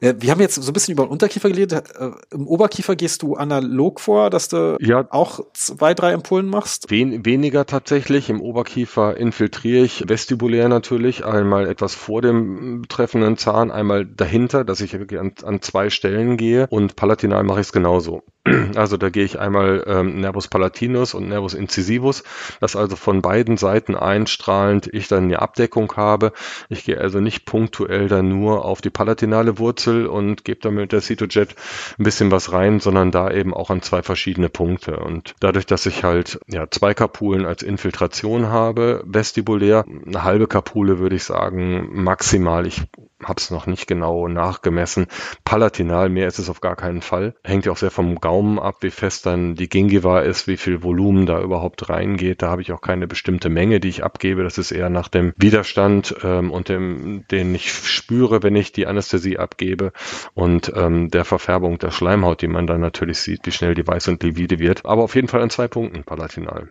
[0.01, 0.13] Ja.
[0.21, 1.83] Wir haben jetzt so ein bisschen über den Unterkiefer geredet.
[1.97, 6.89] Äh, Im Oberkiefer gehst du analog vor, dass du ja, auch zwei, drei Impullen machst?
[6.89, 8.29] Wen, weniger tatsächlich.
[8.29, 14.81] Im Oberkiefer infiltriere ich vestibulär natürlich einmal etwas vor dem betreffenden Zahn, einmal dahinter, dass
[14.81, 18.23] ich wirklich an, an zwei Stellen gehe und palatinal mache ich es genauso.
[18.75, 22.23] Also da gehe ich einmal ähm, Nervus palatinus und Nervus incisivus,
[22.59, 26.33] dass also von beiden Seiten einstrahlend ich dann eine Abdeckung habe.
[26.69, 31.01] Ich gehe also nicht punktuell dann nur auf die palatinale Wurzel und gebe damit der
[31.01, 31.55] Cytojet
[31.97, 34.97] ein bisschen was rein, sondern da eben auch an zwei verschiedene Punkte.
[34.97, 40.99] Und dadurch, dass ich halt ja zwei Kapulen als Infiltration habe, vestibulär, eine halbe Kapule
[40.99, 42.67] würde ich sagen, maximal.
[42.67, 42.81] Ich
[43.23, 45.07] habe es noch nicht genau nachgemessen.
[45.45, 47.35] Palatinal, mehr ist es auf gar keinen Fall.
[47.43, 50.83] Hängt ja auch sehr vom Gaumen ab, wie fest dann die Gingiva ist, wie viel
[50.83, 52.41] Volumen da überhaupt reingeht.
[52.41, 54.43] Da habe ich auch keine bestimmte Menge, die ich abgebe.
[54.43, 58.87] Das ist eher nach dem Widerstand ähm, und dem, den ich spüre, wenn ich die
[58.87, 59.91] Anästhesie abgebe
[60.33, 64.07] und ähm, der Verfärbung der Schleimhaut, die man dann natürlich sieht, wie schnell die weiß
[64.07, 64.85] und livide wird.
[64.85, 66.69] Aber auf jeden Fall an zwei Punkten palatinal.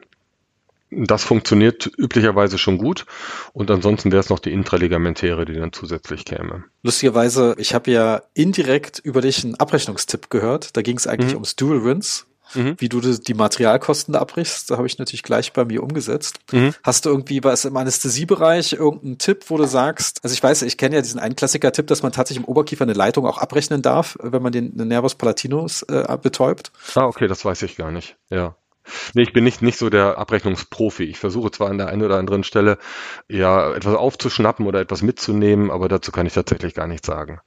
[0.95, 3.07] Das funktioniert üblicherweise schon gut
[3.53, 6.65] und ansonsten wäre es noch die Intraligamentäre, die dann zusätzlich käme.
[6.83, 10.77] Lustigerweise, ich habe ja indirekt über dich einen Abrechnungstipp gehört.
[10.77, 11.37] Da ging es eigentlich mhm.
[11.37, 12.25] ums Dual Rinse.
[12.55, 12.75] Mhm.
[12.79, 16.41] Wie du die Materialkosten da abbrichst, da habe ich natürlich gleich bei mir umgesetzt.
[16.53, 16.75] Mhm.
[16.83, 20.77] Hast du irgendwie was im Anästhesiebereich irgendeinen Tipp, wo du sagst, also ich weiß, ich
[20.77, 24.19] kenne ja diesen einen Klassiker-Tipp, dass man tatsächlich im Oberkiefer eine Leitung auch abrechnen darf,
[24.21, 26.73] wenn man den Nervus palatinus äh, betäubt?
[26.95, 28.17] Ah, okay, das weiß ich gar nicht.
[28.29, 28.57] Ja.
[29.15, 31.05] Nee, ich bin nicht, nicht so der Abrechnungsprofi.
[31.05, 32.79] Ich versuche zwar an der einen oder anderen Stelle
[33.29, 37.41] ja etwas aufzuschnappen oder etwas mitzunehmen, aber dazu kann ich tatsächlich gar nichts sagen.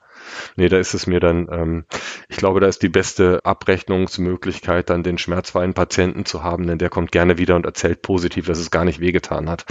[0.55, 1.85] Nee, da ist es mir dann, ähm,
[2.29, 6.89] ich glaube, da ist die beste Abrechnungsmöglichkeit, dann den schmerzfreien Patienten zu haben, denn der
[6.89, 9.65] kommt gerne wieder und erzählt positiv, dass es gar nicht wehgetan hat.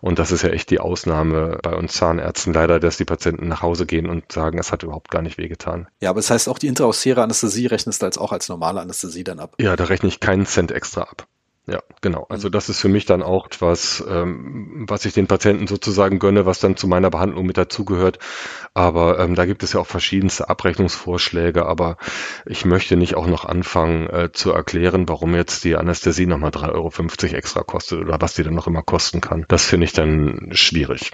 [0.00, 3.62] Und das ist ja echt die Ausnahme bei uns Zahnärzten leider, dass die Patienten nach
[3.62, 5.88] Hause gehen und sagen, es hat überhaupt gar nicht wehgetan.
[6.00, 9.24] Ja, aber das heißt auch die intraossiere Anästhesie rechnest du als auch als normale Anästhesie
[9.24, 9.54] dann ab?
[9.58, 11.26] Ja, da rechne ich keinen Cent extra ab.
[11.68, 12.26] Ja, genau.
[12.28, 16.44] Also das ist für mich dann auch etwas, ähm, was ich den Patienten sozusagen gönne,
[16.44, 18.18] was dann zu meiner Behandlung mit dazugehört.
[18.74, 21.98] Aber ähm, da gibt es ja auch verschiedenste Abrechnungsvorschläge, aber
[22.46, 27.24] ich möchte nicht auch noch anfangen äh, zu erklären, warum jetzt die Anästhesie nochmal 3,50
[27.26, 29.44] Euro extra kostet oder was die dann noch immer kosten kann.
[29.46, 31.12] Das finde ich dann schwierig.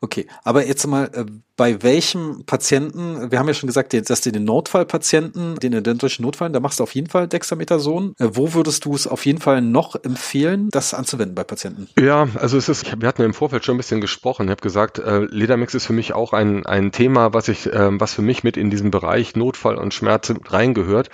[0.00, 1.24] Okay, aber jetzt mal, äh,
[1.60, 6.50] bei welchem Patienten, wir haben ja schon gesagt, dass du den Notfallpatienten, den identischen Notfall,
[6.50, 8.14] da machst du auf jeden Fall Dexamethason.
[8.18, 11.88] Äh, wo würdest du es auf jeden Fall noch empfehlen, das anzuwenden bei Patienten?
[11.98, 14.46] Ja, also es ist, wir hatten im Vorfeld schon ein bisschen gesprochen.
[14.46, 18.00] Ich habe gesagt, äh, Ledermix ist für mich auch ein, ein Thema, was ich, äh,
[18.00, 21.10] was für mich mit in diesen Bereich Notfall und Schmerz reingehört.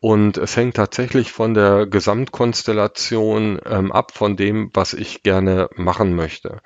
[0.00, 6.16] Und es hängt tatsächlich von der Gesamtkonstellation ähm, ab, von dem, was ich gerne machen
[6.16, 6.62] möchte.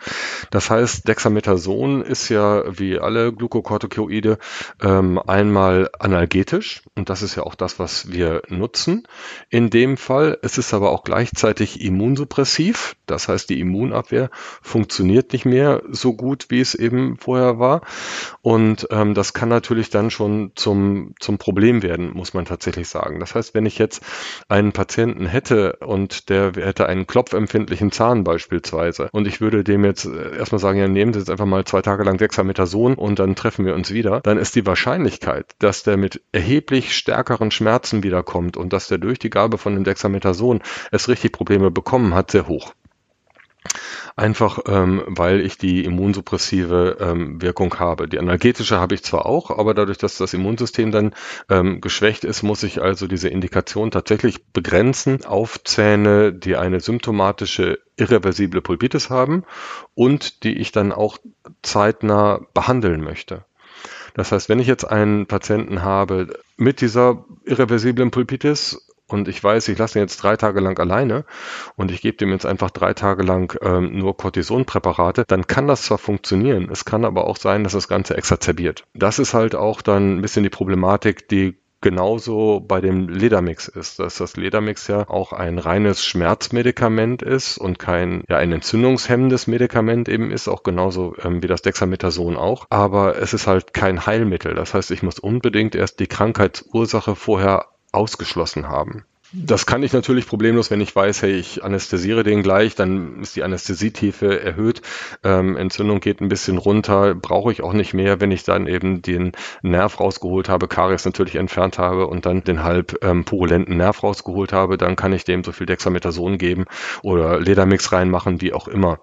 [0.52, 4.38] Das heißt, Dexamethason ist ja wie alle Glukokortikoide
[4.82, 9.06] ähm, einmal analgetisch und das ist ja auch das, was wir nutzen.
[9.50, 14.30] In dem Fall, es ist aber auch gleichzeitig immunsuppressiv, das heißt die Immunabwehr
[14.62, 17.82] funktioniert nicht mehr so gut, wie es eben vorher war
[18.42, 23.20] und ähm, das kann natürlich dann schon zum, zum Problem werden, muss man tatsächlich sagen.
[23.20, 24.02] Das heißt, wenn ich jetzt
[24.48, 30.04] einen Patienten hätte und der hätte einen klopfempfindlichen Zahn beispielsweise und ich würde dem jetzt
[30.04, 33.34] äh, erstmal sagen, ja, nehmen Sie jetzt einfach mal zwei Tage lang Dexamethason und dann
[33.34, 38.56] treffen wir uns wieder, dann ist die Wahrscheinlichkeit, dass der mit erheblich stärkeren Schmerzen wiederkommt
[38.56, 42.46] und dass der durch die Gabe von dem Dexamethason es richtig Probleme bekommen hat, sehr
[42.46, 42.74] hoch.
[44.16, 48.08] Einfach ähm, weil ich die immunsuppressive ähm, Wirkung habe.
[48.08, 51.14] Die analgetische habe ich zwar auch, aber dadurch, dass das Immunsystem dann
[51.48, 57.80] ähm, geschwächt ist, muss ich also diese Indikation tatsächlich begrenzen auf Zähne, die eine symptomatische
[57.96, 59.44] irreversible Pulpitis haben
[59.94, 61.18] und die ich dann auch
[61.62, 63.44] zeitnah behandeln möchte.
[64.14, 69.68] Das heißt, wenn ich jetzt einen Patienten habe mit dieser irreversiblen Pulpitis und ich weiß,
[69.68, 71.24] ich lasse ihn jetzt drei Tage lang alleine
[71.76, 75.82] und ich gebe dem jetzt einfach drei Tage lang ähm, nur Cortisonpräparate, dann kann das
[75.82, 78.84] zwar funktionieren, es kann aber auch sein, dass das Ganze exazerbiert.
[78.92, 83.98] Das ist halt auch dann ein bisschen die Problematik, die genauso bei dem Ledermix ist,
[83.98, 90.08] dass das Ledermix ja auch ein reines Schmerzmedikament ist und kein, ja, ein entzündungshemmendes Medikament
[90.08, 92.64] eben ist, auch genauso ähm, wie das Dexamethason auch.
[92.70, 94.54] Aber es ist halt kein Heilmittel.
[94.54, 99.04] Das heißt, ich muss unbedingt erst die Krankheitsursache vorher ausgeschlossen haben.
[99.36, 103.34] Das kann ich natürlich problemlos, wenn ich weiß, hey, ich anästhesiere den gleich, dann ist
[103.34, 104.80] die Anästhesietiefe erhöht,
[105.24, 109.02] ähm, Entzündung geht ein bisschen runter, brauche ich auch nicht mehr, wenn ich dann eben
[109.02, 114.04] den Nerv rausgeholt habe, Karies natürlich entfernt habe und dann den halb ähm, purulenten Nerv
[114.04, 116.66] rausgeholt habe, dann kann ich dem so viel Dexamethason geben
[117.02, 119.00] oder Ledermix reinmachen, wie auch immer.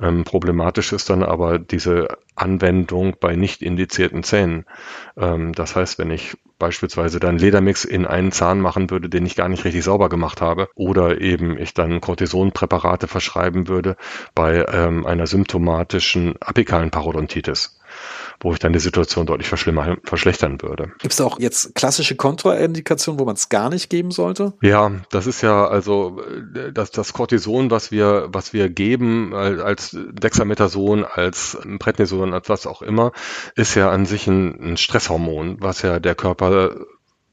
[0.00, 4.64] Ähm, problematisch ist dann aber diese Anwendung bei nicht indizierten Zähnen.
[5.16, 9.36] Ähm, das heißt, wenn ich beispielsweise dann Ledermix in einen Zahn machen würde, den ich
[9.36, 13.96] gar nicht richtig sauber gemacht habe, oder eben ich dann Cortisonpräparate verschreiben würde
[14.34, 17.77] bei ähm, einer symptomatischen apikalen Parodontitis
[18.40, 20.92] wo ich dann die Situation deutlich verschlechtern würde.
[20.98, 24.52] Gibt es auch jetzt klassische Kontraindikationen, wo man es gar nicht geben sollte?
[24.62, 26.22] Ja, das ist ja also
[26.72, 32.82] das, das Cortison, was wir, was wir geben als Dexamethason, als Prednison, als was auch
[32.82, 33.12] immer,
[33.56, 36.76] ist ja an sich ein, ein Stresshormon, was ja der Körper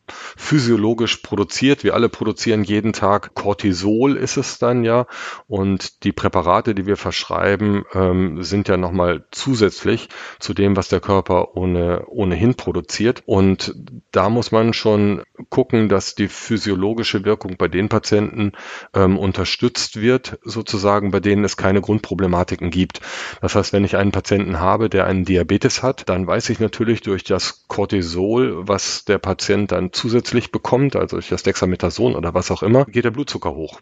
[0.08, 1.84] physiologisch produziert.
[1.84, 5.08] Wir alle produzieren jeden Tag Cortisol ist es dann ja.
[5.48, 11.00] Und die Präparate, die wir verschreiben, ähm, sind ja nochmal zusätzlich zu dem, was der
[11.00, 13.24] Körper ohne, ohnehin produziert.
[13.26, 13.76] Und
[14.12, 18.54] da muss man schon gucken, dass die physiologische Wirkung bei den Patienten
[18.94, 23.02] ähm, unterstützt wird, sozusagen, bei denen es keine Grundproblematiken gibt.
[23.42, 27.02] Das heißt, wenn ich einen Patienten habe, der einen Diabetes hat, dann weiß ich natürlich
[27.02, 32.52] durch das Cortisol, was der Patient dann zusätzlich bekommt, also durch das Dexamethason oder was
[32.52, 33.82] auch immer, geht der Blutzucker hoch.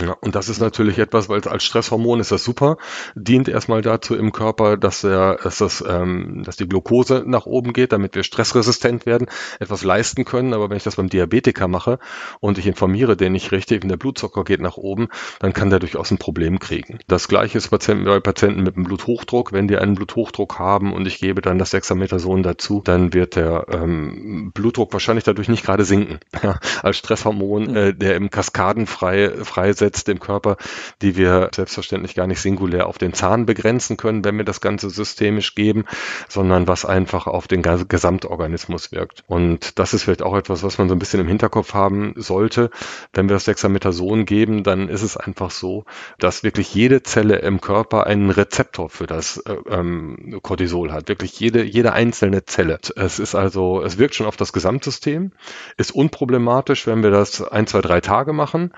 [0.00, 2.78] Ja, und das ist natürlich etwas, weil als Stresshormon ist das super,
[3.14, 7.74] dient erstmal dazu im Körper, dass er, dass das, ähm, dass die Glucose nach oben
[7.74, 9.28] geht, damit wir stressresistent werden,
[9.60, 10.54] etwas leisten können.
[10.54, 11.98] Aber wenn ich das beim Diabetiker mache
[12.40, 15.08] und ich informiere den nicht richtig, wenn der Blutzucker geht nach oben,
[15.40, 16.98] dann kann der durchaus ein Problem kriegen.
[17.06, 17.76] Das gleiche ist bei
[18.20, 19.52] Patienten mit einem Bluthochdruck.
[19.52, 23.66] Wenn die einen Bluthochdruck haben und ich gebe dann das Dexamethason dazu, dann wird der
[23.70, 26.18] ähm, Blutdruck wahrscheinlich dadurch nicht gerade sinken.
[26.82, 30.56] Als Stresshormon, äh, der im Kaskaden frei, frei freisetzt im Körper,
[31.02, 34.90] die wir selbstverständlich gar nicht singulär auf den Zahn begrenzen können, wenn wir das Ganze
[34.90, 35.84] systemisch geben,
[36.28, 39.24] sondern was einfach auf den Gesamtorganismus wirkt.
[39.26, 42.70] Und das ist vielleicht auch etwas, was man so ein bisschen im Hinterkopf haben sollte.
[43.12, 45.84] Wenn wir das Dexamethason geben, dann ist es einfach so,
[46.18, 51.08] dass wirklich jede Zelle im Körper einen Rezeptor für das äh, ähm, Cortisol hat.
[51.08, 52.78] Wirklich jede, jede einzelne Zelle.
[52.96, 55.32] Es ist also, es wirkt schon auf das Gesamtsystem,
[55.76, 58.72] ist unproblematisch, wenn wir das ein, zwei, drei Tage machen.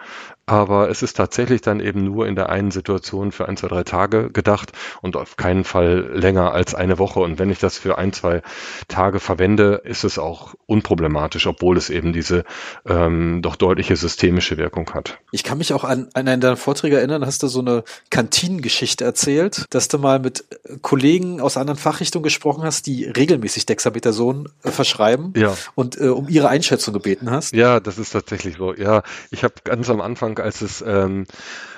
[0.46, 3.82] Aber es ist tatsächlich dann eben nur in der einen Situation für ein, zwei, drei
[3.82, 7.20] Tage gedacht und auf keinen Fall länger als eine Woche.
[7.20, 8.42] Und wenn ich das für ein, zwei
[8.88, 12.44] Tage verwende, ist es auch unproblematisch, obwohl es eben diese
[12.86, 15.18] ähm, doch deutliche systemische Wirkung hat.
[15.30, 19.04] Ich kann mich auch an, an einen deiner Vorträge erinnern, hast du so eine Kantinengeschichte
[19.04, 20.44] erzählt, dass du mal mit
[20.82, 25.56] Kollegen aus anderen Fachrichtungen gesprochen hast, die regelmäßig Dexamethason äh, verschreiben ja.
[25.74, 27.54] und äh, um ihre Einschätzung gebeten hast.
[27.54, 28.74] Ja, das ist tatsächlich so.
[28.74, 31.26] Ja, ich habe ganz am Anfang Anfang, als es ähm,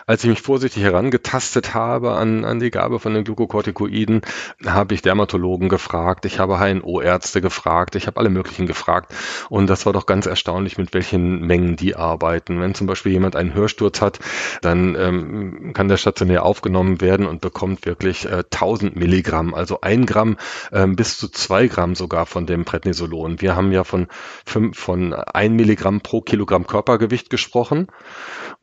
[0.07, 4.23] als ich mich vorsichtig herangetastet habe an, an die Gabe von den Glukokortikoiden,
[4.65, 9.13] habe ich Dermatologen gefragt, ich habe HNO-Ärzte gefragt, ich habe alle möglichen gefragt.
[9.49, 12.61] Und das war doch ganz erstaunlich, mit welchen Mengen die arbeiten.
[12.61, 14.21] Wenn zum Beispiel jemand einen Hörsturz hat,
[14.63, 20.07] dann ähm, kann der stationär aufgenommen werden und bekommt wirklich äh, 1000 Milligramm, also ein
[20.07, 20.37] Gramm
[20.73, 23.41] ähm, bis zu zwei Gramm sogar von dem Prednisolon.
[23.41, 24.07] Wir haben ja von,
[24.45, 27.89] fünf, von ein Milligramm pro Kilogramm Körpergewicht gesprochen.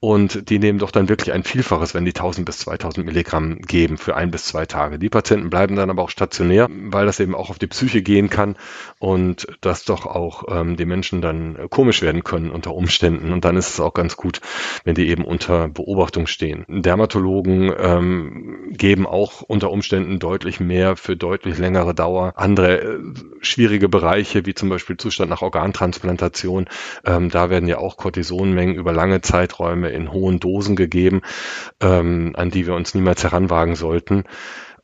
[0.04, 3.98] Und die nehmen doch dann wirklich ein Vielfaches, wenn die 1000 bis 2000 Milligramm geben
[3.98, 5.00] für ein bis zwei Tage.
[5.00, 8.30] Die Patienten bleiben dann aber auch stationär, weil das eben auch auf die Psyche gehen
[8.30, 8.58] kann
[9.00, 13.32] und das doch auch ähm, die Menschen dann komisch werden können unter Umständen.
[13.32, 14.42] Und dann ist es auch ganz gut,
[14.84, 16.66] wenn die eben unter Beobachtung stehen.
[16.68, 22.34] Dermatologen ähm, geben auch unter Umständen deutlich mehr für deutlich längere Dauer.
[22.36, 23.00] Andere äh,
[23.40, 26.66] schwierige Bereiche, wie zum Beispiel Zustand nach Organtransplantation,
[27.06, 31.22] ähm, da werden ja auch Cortisonmengen über lange Zeiträume in hohen Dosen gegeben.
[31.82, 34.24] ähm, an die wir uns niemals heranwagen sollten.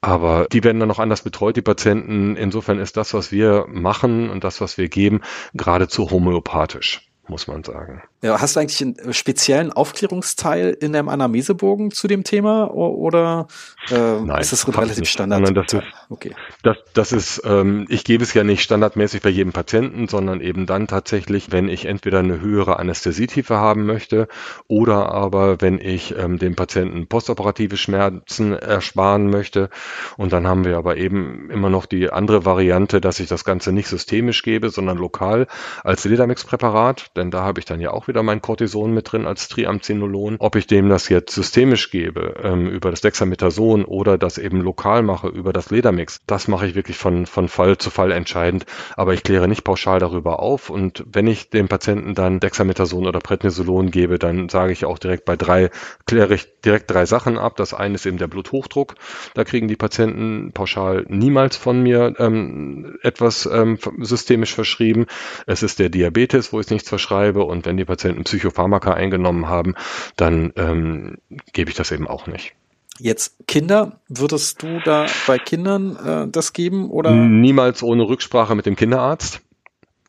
[0.01, 2.35] Aber die werden dann noch anders betreut, die Patienten.
[2.37, 5.21] Insofern ist das, was wir machen und das, was wir geben,
[5.53, 8.01] geradezu homöopathisch muss man sagen.
[8.21, 13.47] Ja, hast du eigentlich einen speziellen Aufklärungsteil in deinem Anamnesebogen zu dem Thema oder
[13.89, 15.07] äh, Nein, ist das relativ.
[15.07, 15.45] Standard?
[15.45, 16.35] Sondern das ist, okay.
[16.63, 20.65] das, das ist ähm, ich gebe es ja nicht standardmäßig bei jedem Patienten, sondern eben
[20.65, 24.27] dann tatsächlich, wenn ich entweder eine höhere Anästhesietiefe haben möchte
[24.67, 29.69] oder aber wenn ich ähm, dem Patienten postoperative Schmerzen ersparen möchte.
[30.17, 33.71] Und dann haben wir aber eben immer noch die andere Variante, dass ich das Ganze
[33.71, 35.47] nicht systemisch gebe, sondern lokal
[35.83, 39.47] als Ledamix-Präparat denn da habe ich dann ja auch wieder mein Cortison mit drin als
[39.47, 40.35] Triamcinolon.
[40.39, 45.03] Ob ich dem das jetzt systemisch gebe, ähm, über das Dexamethason oder das eben lokal
[45.03, 48.65] mache über das Ledermix, das mache ich wirklich von, von Fall zu Fall entscheidend.
[48.97, 50.69] Aber ich kläre nicht pauschal darüber auf.
[50.69, 55.25] Und wenn ich dem Patienten dann Dexamethason oder Prednisolon gebe, dann sage ich auch direkt
[55.25, 55.69] bei drei,
[56.05, 57.55] kläre ich direkt drei Sachen ab.
[57.55, 58.95] Das eine ist eben der Bluthochdruck.
[59.35, 65.05] Da kriegen die Patienten pauschal niemals von mir ähm, etwas ähm, systemisch verschrieben.
[65.45, 69.47] Es ist der Diabetes, wo ich nichts verschreibe schreibe und wenn die Patienten Psychopharmaka eingenommen
[69.47, 69.75] haben,
[70.15, 71.17] dann ähm,
[71.53, 72.53] gebe ich das eben auch nicht.
[72.99, 77.11] Jetzt Kinder, würdest du da bei Kindern äh, das geben oder?
[77.11, 79.41] Niemals ohne Rücksprache mit dem Kinderarzt.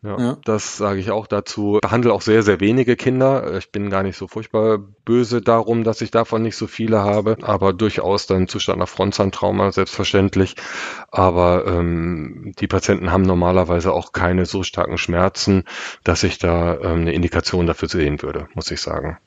[0.03, 1.75] Ja, ja, das sage ich auch dazu.
[1.75, 3.59] Ich behandle auch sehr, sehr wenige Kinder.
[3.59, 7.37] Ich bin gar nicht so furchtbar böse darum, dass ich davon nicht so viele habe,
[7.43, 10.57] aber durchaus dann Zustand nach Frontzahntrauma, selbstverständlich.
[11.11, 15.65] Aber ähm, die Patienten haben normalerweise auch keine so starken Schmerzen,
[16.03, 19.19] dass ich da ähm, eine Indikation dafür sehen würde, muss ich sagen.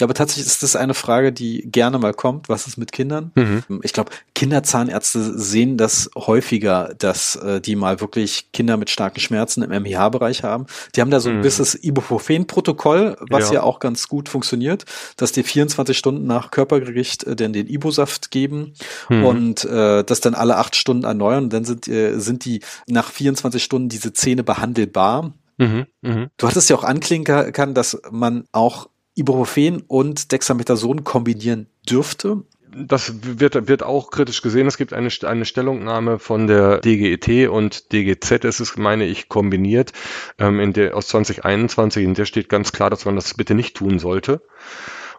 [0.00, 2.48] Aber tatsächlich ist das eine Frage, die gerne mal kommt.
[2.48, 3.32] Was ist mit Kindern?
[3.34, 3.80] Mhm.
[3.82, 9.62] Ich glaube, Kinderzahnärzte sehen das häufiger, dass äh, die mal wirklich Kinder mit starken Schmerzen
[9.62, 10.66] im MIH-Bereich haben.
[10.94, 11.42] Die haben da so ein mhm.
[11.42, 13.54] gewisses Ibuprofen-Protokoll, was ja.
[13.54, 13.62] ja.
[13.62, 14.84] auch ganz gut funktioniert,
[15.16, 18.74] dass die 24 Stunden nach Körpergericht äh, denn den Ibusaft geben
[19.08, 19.24] mhm.
[19.24, 21.44] und äh, das dann alle acht Stunden erneuern.
[21.44, 25.32] Und dann sind, äh, sind die nach 24 Stunden diese Zähne behandelbar.
[25.56, 26.28] Mhm, mh.
[26.36, 28.88] Du hattest ja auch anklingen kann, dass man auch
[29.18, 32.44] Ibuprofen und Dexamethason kombinieren dürfte?
[32.70, 34.66] Das wird, wird auch kritisch gesehen.
[34.66, 39.92] Es gibt eine, eine Stellungnahme von der DGET und DGZ, es ist, meine ich, kombiniert,
[40.38, 43.76] ähm, in der, aus 2021, in der steht ganz klar, dass man das bitte nicht
[43.76, 44.42] tun sollte.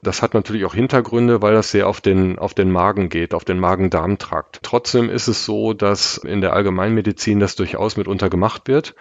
[0.01, 3.43] Das hat natürlich auch Hintergründe, weil das sehr auf den, auf den Magen geht, auf
[3.43, 4.59] den Magen-Darm-Trakt.
[4.63, 8.95] Trotzdem ist es so, dass in der Allgemeinmedizin das durchaus mitunter gemacht wird.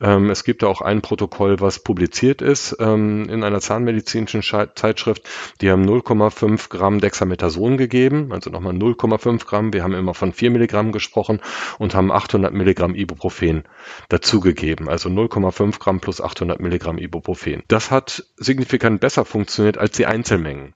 [0.00, 5.28] Ähm, es gibt auch ein Protokoll, was publiziert ist ähm, in einer zahnmedizinischen Zeitschrift.
[5.60, 9.72] Die haben 0,5 Gramm Dexamethason gegeben, also nochmal 0,5 Gramm.
[9.72, 11.40] Wir haben immer von 4 Milligramm gesprochen
[11.78, 13.62] und haben 800 Milligramm Ibuprofen
[14.08, 14.88] dazugegeben.
[14.88, 17.62] Also 0,5 Gramm plus 800 Milligramm Ibuprofen.
[17.68, 20.74] Das hat signifikant besser funktioniert als die einzelnen Einzelmengen.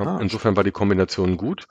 [0.00, 0.18] Ah.
[0.20, 1.68] insofern war die Kombination gut.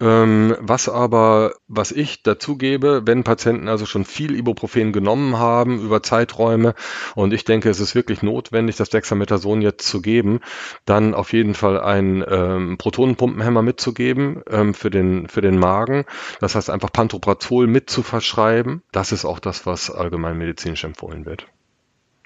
[0.00, 5.80] Ähm, was aber, was ich dazu gebe, wenn Patienten also schon viel Ibuprofen genommen haben
[5.80, 6.76] über Zeiträume
[7.16, 10.38] und ich denke, es ist wirklich notwendig, das Dexamethason jetzt zu geben,
[10.84, 16.04] dann auf jeden Fall einen ähm, Protonenpumpenhemmer mitzugeben ähm, für, den, für den Magen.
[16.38, 18.82] Das heißt einfach Pantoprazol mit zu verschreiben.
[18.92, 21.48] Das ist auch das, was allgemein medizinisch empfohlen wird.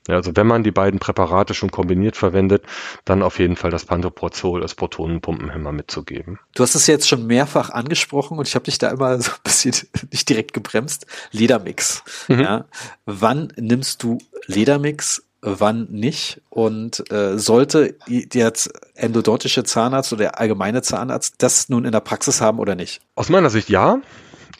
[0.08, 2.64] Ja, also wenn man die beiden Präparate schon kombiniert verwendet,
[3.04, 6.40] dann auf jeden Fall das Pantoprazol als Protonenpumpenhemmer mitzugeben.
[6.54, 9.38] Du hast es jetzt schon mehrfach angesprochen und ich habe dich da immer so ein
[9.44, 9.74] bisschen
[10.10, 11.06] nicht direkt gebremst.
[11.30, 12.02] Ledermix.
[12.28, 12.40] Mhm.
[12.40, 12.64] Ja.
[13.06, 15.22] Wann nimmst du Ledermix?
[15.44, 16.40] Wann nicht?
[16.50, 18.52] Und äh, sollte der
[18.94, 23.00] endodontische Zahnarzt oder der allgemeine Zahnarzt das nun in der Praxis haben oder nicht?
[23.16, 24.00] Aus meiner Sicht ja.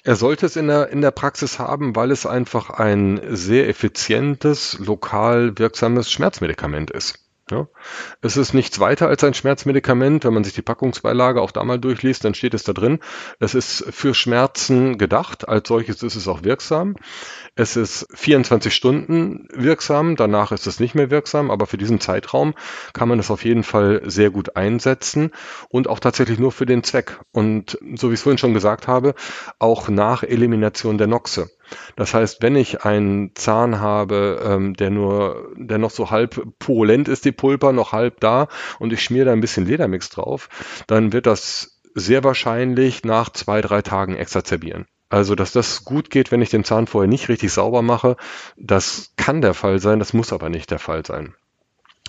[0.05, 4.77] Er sollte es in der, in der Praxis haben, weil es einfach ein sehr effizientes,
[4.81, 7.21] lokal wirksames Schmerzmedikament ist.
[7.51, 7.67] Ja.
[8.21, 10.25] Es ist nichts weiter als ein Schmerzmedikament.
[10.25, 13.01] Wenn man sich die Packungsbeilage auch da mal durchliest, dann steht es da drin.
[13.41, 15.49] Es ist für Schmerzen gedacht.
[15.49, 16.97] Als solches ist es auch wirksam.
[17.55, 20.17] Es ist 24 Stunden wirksam.
[20.17, 21.51] Danach ist es nicht mehr wirksam.
[21.51, 22.55] Aber für diesen Zeitraum
[22.93, 25.33] kann man es auf jeden Fall sehr gut einsetzen
[25.69, 27.19] und auch tatsächlich nur für den Zweck.
[27.33, 29.15] Und so wie ich es vorhin schon gesagt habe,
[29.59, 31.51] auch nach Elimination der Noxe.
[31.97, 37.09] Das heißt, wenn ich einen Zahn habe, ähm, der nur, der noch so halb purulent
[37.09, 40.49] ist, die Pulper, noch halb da, und ich schmiere da ein bisschen Ledermix drauf,
[40.87, 44.87] dann wird das sehr wahrscheinlich nach zwei, drei Tagen exazerbieren.
[45.09, 48.17] Also, dass das gut geht, wenn ich den Zahn vorher nicht richtig sauber mache,
[48.57, 51.35] das kann der Fall sein, das muss aber nicht der Fall sein.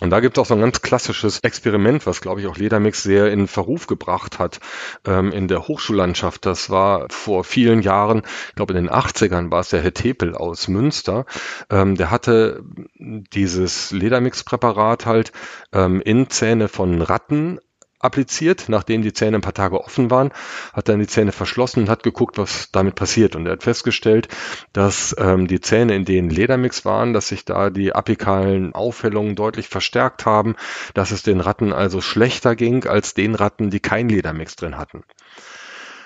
[0.04, 3.04] Und da gibt es auch so ein ganz klassisches Experiment, was, glaube ich, auch Ledermix
[3.04, 4.60] sehr in Verruf gebracht hat
[5.06, 6.46] ähm, in der Hochschullandschaft.
[6.46, 10.36] Das war vor vielen Jahren, ich glaube in den 80ern war es der Herr Tepel
[10.36, 11.26] aus Münster.
[11.70, 12.66] Ähm, der hatte
[13.00, 15.32] dieses Ledermix-Präparat halt
[15.72, 17.60] ähm, in Zähne von Ratten
[18.04, 20.32] appliziert, nachdem die Zähne ein paar Tage offen waren,
[20.74, 23.36] hat dann die Zähne verschlossen und hat geguckt, was damit passiert.
[23.36, 24.28] Und er hat festgestellt,
[24.74, 29.68] dass ähm, die Zähne, in denen Ledermix waren, dass sich da die apikalen Aufhellungen deutlich
[29.68, 30.56] verstärkt haben,
[30.94, 35.04] dass es den Ratten also schlechter ging als den Ratten, die kein Ledermix drin hatten.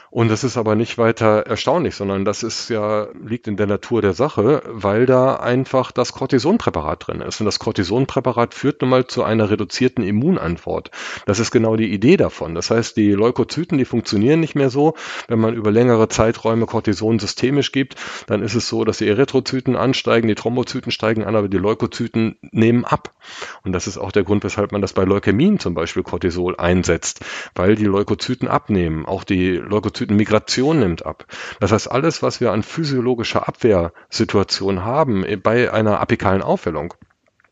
[0.10, 4.02] Und das ist aber nicht weiter erstaunlich, sondern das ist ja, liegt in der Natur
[4.02, 7.42] der Sache, weil da einfach das Cortisonpräparat drin ist.
[7.42, 10.92] Und das Cortisonpräparat führt nun mal zu einer reduzierten Immunantwort.
[11.26, 12.56] Das ist genau die Idee davon.
[12.56, 14.94] Das heißt, die Leukozyten, die funktionieren nicht mehr so.
[15.28, 17.96] Wenn man über längere Zeiträume Cortison systemisch gibt,
[18.28, 22.38] dann ist es so, dass die Erythrozyten ansteigen, die Thrombozyten steigen an, aber die Leukozyten
[22.52, 23.14] nehmen ab.
[23.64, 27.26] Und das ist auch der Grund, weshalb man das bei Leukämien zum Beispiel Cortisol einsetzt,
[27.56, 29.06] weil die Leukozyten abnehmen.
[29.06, 31.26] Auch die Leukozyten Migration nimmt ab.
[31.60, 36.94] Das heißt, alles, was wir an physiologischer Abwehrsituation haben bei einer apikalen Aufwellung,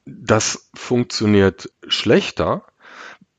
[0.06, 2.64] das funktioniert schlechter,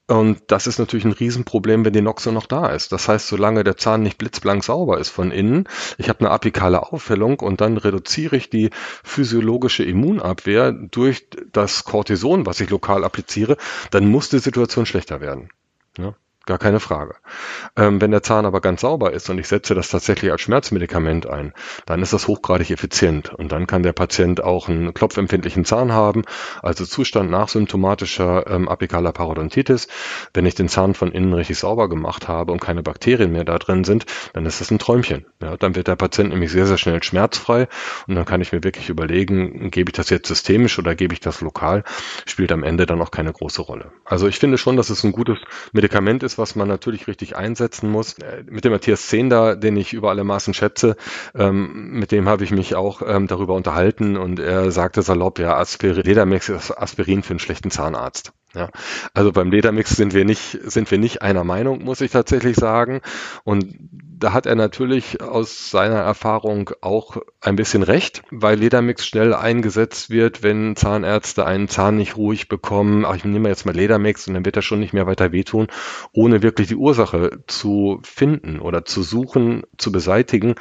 [0.09, 2.93] und das ist natürlich ein Riesenproblem, wenn die Noxe noch da ist.
[2.93, 6.93] Das heißt, solange der Zahn nicht blitzblank sauber ist von innen, ich habe eine apikale
[6.93, 8.71] Aufhellung und dann reduziere ich die
[9.03, 13.57] physiologische Immunabwehr durch das Cortison, was ich lokal appliziere,
[13.91, 15.51] dann muss die Situation schlechter werden.
[15.99, 16.15] Ja?
[16.47, 17.17] Gar keine Frage.
[17.75, 21.27] Ähm, wenn der Zahn aber ganz sauber ist und ich setze das tatsächlich als Schmerzmedikament
[21.27, 21.53] ein,
[21.87, 23.35] dann ist das hochgradig effizient.
[23.35, 26.23] Und dann kann der Patient auch einen klopfempfindlichen Zahn haben,
[26.63, 29.89] also Zustand nach symptomatischer ähm, apikaler Parodontitis.
[30.35, 33.59] Wenn ich den Zahn von innen richtig sauber gemacht habe und keine Bakterien mehr da
[33.59, 35.27] drin sind, dann ist das ein Träumchen.
[35.43, 37.67] Ja, dann wird der Patient nämlich sehr, sehr schnell schmerzfrei
[38.07, 41.19] und dann kann ich mir wirklich überlegen, gebe ich das jetzt systemisch oder gebe ich
[41.19, 41.83] das lokal,
[42.25, 43.91] spielt am Ende dann auch keine große Rolle.
[44.05, 45.39] Also ich finde schon, dass es ein gutes
[45.73, 48.15] Medikament ist, was man natürlich richtig einsetzen muss.
[48.19, 50.97] Äh, mit dem Matthias Zehnder, den ich über alle Maßen schätze,
[51.35, 55.57] ähm, mit dem habe ich mich auch ähm, darüber unterhalten und er sagte salopp, ja,
[55.57, 58.33] Aspirin, Ledermix ist Aspirin für einen schlechten Zahnarzt.
[58.55, 58.71] Ja,
[59.13, 63.03] also beim Ledermix sind wir nicht, sind wir nicht einer Meinung, muss ich tatsächlich sagen.
[63.45, 63.77] Und
[64.19, 70.09] da hat er natürlich aus seiner Erfahrung auch ein bisschen recht, weil Ledermix schnell eingesetzt
[70.09, 73.05] wird, wenn Zahnärzte einen Zahn nicht ruhig bekommen.
[73.05, 75.67] Ach, ich nehme jetzt mal Ledermix und dann wird er schon nicht mehr weiter wehtun,
[76.13, 80.55] ohne wirklich die Ursache zu finden oder zu suchen, zu beseitigen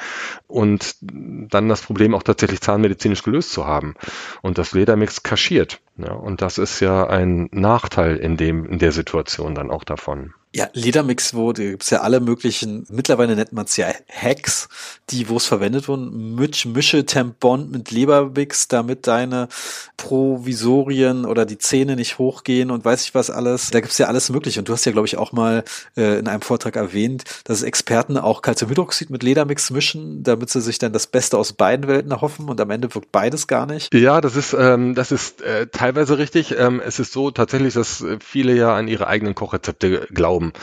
[0.47, 3.95] und dann das Problem auch tatsächlich zahnmedizinisch gelöst zu haben.
[4.41, 5.79] Und das Ledermix kaschiert.
[5.97, 10.33] Ja, und das ist ja ein Nachteil in dem, in der Situation dann auch davon.
[10.55, 14.69] Ja, Ledermix wurde, gibt's ja alle möglichen, mittlerweile nennt man es ja Hacks,
[15.09, 16.35] die, wo es verwendet wurden.
[16.35, 19.49] Misch, mische Tempon mit Lebermix, damit deine
[19.97, 23.69] Provisorien oder die Zähne nicht hochgehen und weiß ich was alles.
[23.71, 24.61] Da gibt's ja alles mögliche.
[24.61, 25.65] Und du hast ja, glaube ich, auch mal
[25.97, 30.79] äh, in einem Vortrag erwähnt, dass Experten auch Calciumhydroxid mit Ledermix mischen, damit sie sich
[30.79, 33.93] dann das Beste aus beiden Welten erhoffen und am Ende wirkt beides gar nicht.
[33.93, 36.55] Ja, das ist, ähm, das ist äh, teilweise richtig.
[36.57, 40.53] Ähm, es ist so tatsächlich, dass viele ja an ihre eigenen Kochrezepte glauben haben.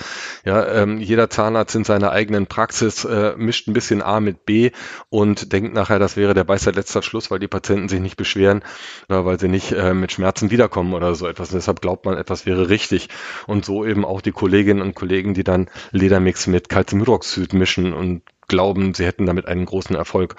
[0.45, 4.71] Ja, ähm, jeder Zahnarzt in seiner eigenen Praxis äh, mischt ein bisschen A mit B
[5.11, 8.63] und denkt nachher, das wäre der Weisheit letzter Schluss, weil die Patienten sich nicht beschweren
[9.09, 11.51] oder weil sie nicht äh, mit Schmerzen wiederkommen oder so etwas.
[11.51, 13.09] Und deshalb glaubt man, etwas wäre richtig.
[13.47, 18.23] Und so eben auch die Kolleginnen und Kollegen, die dann Ledermix mit Calciumhydroxid mischen und
[18.53, 20.37] glauben, sie hätten damit einen großen Erfolg.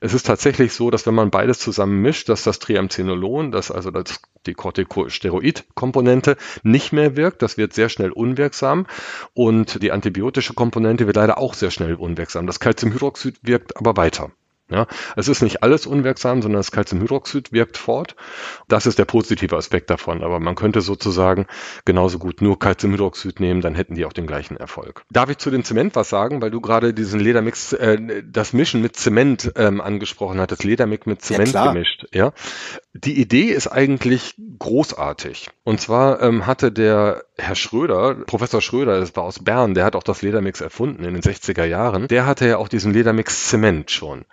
[0.00, 3.90] Es ist tatsächlich so, dass wenn man beides zusammen mischt, dass das Triamcinolon, das also
[3.90, 7.42] das, die Corticosteroid-Komponente nicht mehr wirkt.
[7.42, 8.86] Das wird sehr schnell unwirksam
[9.34, 12.46] und die antibiotische Komponente wird leider auch sehr schnell unwirksam.
[12.46, 14.30] Das Calciumhydroxid wirkt aber weiter.
[14.68, 18.16] Ja, es ist nicht alles unwirksam, sondern das Calciumhydroxid wirkt fort.
[18.66, 20.24] Das ist der positive Aspekt davon.
[20.24, 21.46] Aber man könnte sozusagen
[21.84, 25.04] genauso gut nur Calciumhydroxid nehmen, dann hätten die auch den gleichen Erfolg.
[25.10, 28.82] Darf ich zu dem Zement was sagen, weil du gerade diesen Ledermix, äh, das Mischen
[28.82, 32.06] mit Zement ähm, angesprochen hattest, Ledermix mit Zement ja, gemischt.
[32.12, 32.32] Ja,
[32.92, 35.48] die Idee ist eigentlich großartig.
[35.62, 39.94] Und zwar ähm, hatte der Herr Schröder, Professor Schröder, das war aus Bern, der hat
[39.94, 42.08] auch das Ledermix erfunden in den 60er Jahren.
[42.08, 44.24] Der hatte ja auch diesen Ledermix Zement schon.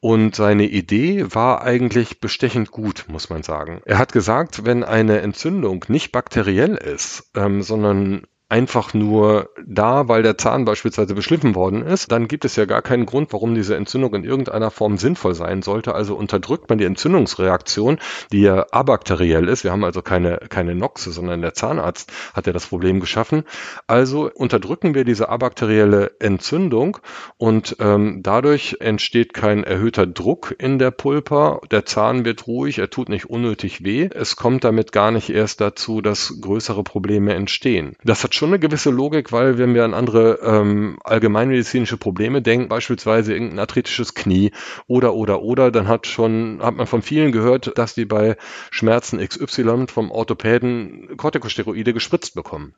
[0.00, 3.82] Und seine Idee war eigentlich bestechend gut, muss man sagen.
[3.84, 10.22] Er hat gesagt, wenn eine Entzündung nicht bakteriell ist, ähm, sondern einfach nur da, weil
[10.22, 13.76] der Zahn beispielsweise beschliffen worden ist, dann gibt es ja gar keinen Grund, warum diese
[13.76, 15.94] Entzündung in irgendeiner Form sinnvoll sein sollte.
[15.94, 17.98] Also unterdrückt man die Entzündungsreaktion,
[18.32, 19.62] die ja abakteriell ist.
[19.62, 23.44] Wir haben also keine, keine Noxe, sondern der Zahnarzt hat ja das Problem geschaffen.
[23.86, 26.98] Also unterdrücken wir diese abakterielle Entzündung
[27.38, 31.60] und ähm, dadurch entsteht kein erhöhter Druck in der Pulpa.
[31.70, 34.08] Der Zahn wird ruhig, er tut nicht unnötig weh.
[34.12, 37.94] Es kommt damit gar nicht erst dazu, dass größere Probleme entstehen.
[38.02, 42.70] Das hat schon eine gewisse Logik, weil wenn wir an andere ähm, allgemeinmedizinische Probleme denken,
[42.70, 44.52] beispielsweise irgendein arthritisches Knie
[44.86, 48.38] oder oder oder, dann hat schon hat man von vielen gehört, dass die bei
[48.70, 52.74] Schmerzen XY vom Orthopäden Corticosteroide gespritzt bekommen.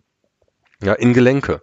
[0.82, 1.62] Ja, in Gelenke.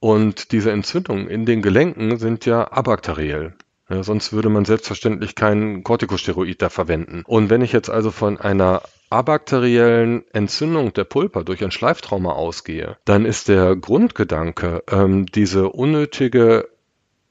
[0.00, 3.54] Und diese Entzündungen in den Gelenken sind ja abakteriell.
[3.90, 7.24] Ja, sonst würde man selbstverständlich keinen Corticosteroid da verwenden.
[7.26, 12.96] Und wenn ich jetzt also von einer abakteriellen Entzündung der Pulpa durch ein Schleiftrauma ausgehe,
[13.04, 16.68] dann ist der Grundgedanke, ähm, diese unnötige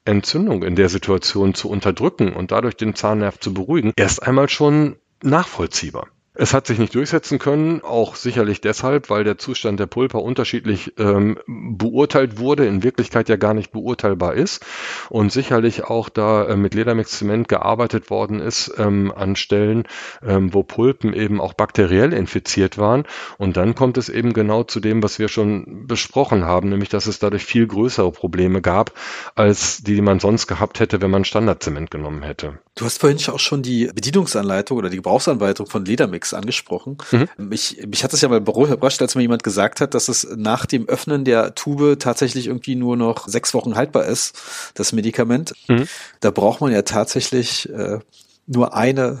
[0.04, 4.96] Entzündung in der Situation zu unterdrücken und dadurch den Zahnnerv zu beruhigen, erst einmal schon
[5.22, 6.08] nachvollziehbar.
[6.32, 10.92] Es hat sich nicht durchsetzen können, auch sicherlich deshalb, weil der Zustand der Pulpa unterschiedlich
[10.96, 14.64] ähm, beurteilt wurde, in Wirklichkeit ja gar nicht beurteilbar ist
[15.08, 19.88] und sicherlich auch da äh, mit Ledermix-Zement gearbeitet worden ist ähm, an Stellen,
[20.24, 23.06] ähm, wo Pulpen eben auch bakteriell infiziert waren
[23.38, 27.06] und dann kommt es eben genau zu dem, was wir schon besprochen haben, nämlich dass
[27.06, 28.92] es dadurch viel größere Probleme gab,
[29.34, 32.60] als die, die man sonst gehabt hätte, wenn man Standardzement genommen hätte.
[32.76, 36.98] Du hast vorhin auch schon die Bedienungsanleitung oder die Gebrauchsanleitung von Ledermix angesprochen.
[37.10, 37.28] Mhm.
[37.36, 40.66] Mich, mich hat es ja mal überrascht, als mir jemand gesagt hat, dass es nach
[40.66, 44.38] dem Öffnen der Tube tatsächlich irgendwie nur noch sechs Wochen haltbar ist,
[44.74, 45.54] das Medikament.
[45.68, 45.88] Mhm.
[46.20, 47.98] Da braucht man ja tatsächlich äh,
[48.46, 49.20] nur eine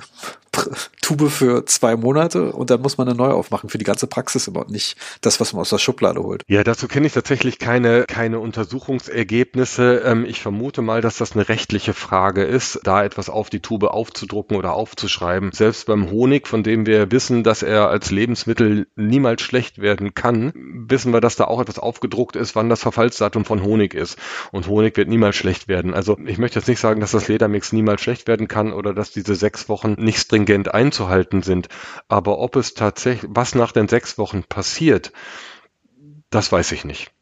[1.10, 4.46] Tube für zwei Monate und dann muss man eine neue aufmachen für die ganze Praxis
[4.46, 6.42] immer und nicht das, was man aus der Schublade holt.
[6.46, 10.02] Ja, dazu kenne ich tatsächlich keine, keine Untersuchungsergebnisse.
[10.04, 13.84] Ähm, ich vermute mal, dass das eine rechtliche Frage ist, da etwas auf die Tube
[13.84, 15.50] aufzudrucken oder aufzuschreiben.
[15.52, 20.52] Selbst beim Honig, von dem wir wissen, dass er als Lebensmittel niemals schlecht werden kann,
[20.54, 24.18] wissen wir, dass da auch etwas aufgedruckt ist, wann das Verfallsdatum von Honig ist.
[24.52, 25.94] Und Honig wird niemals schlecht werden.
[25.94, 29.10] Also ich möchte jetzt nicht sagen, dass das Ledermix niemals schlecht werden kann oder dass
[29.10, 31.68] diese sechs Wochen nicht stringent einzuhalten sind.
[32.08, 35.12] Aber ob es tatsächlich, was nach den sechs Wochen passiert,
[36.30, 37.12] das weiß ich nicht.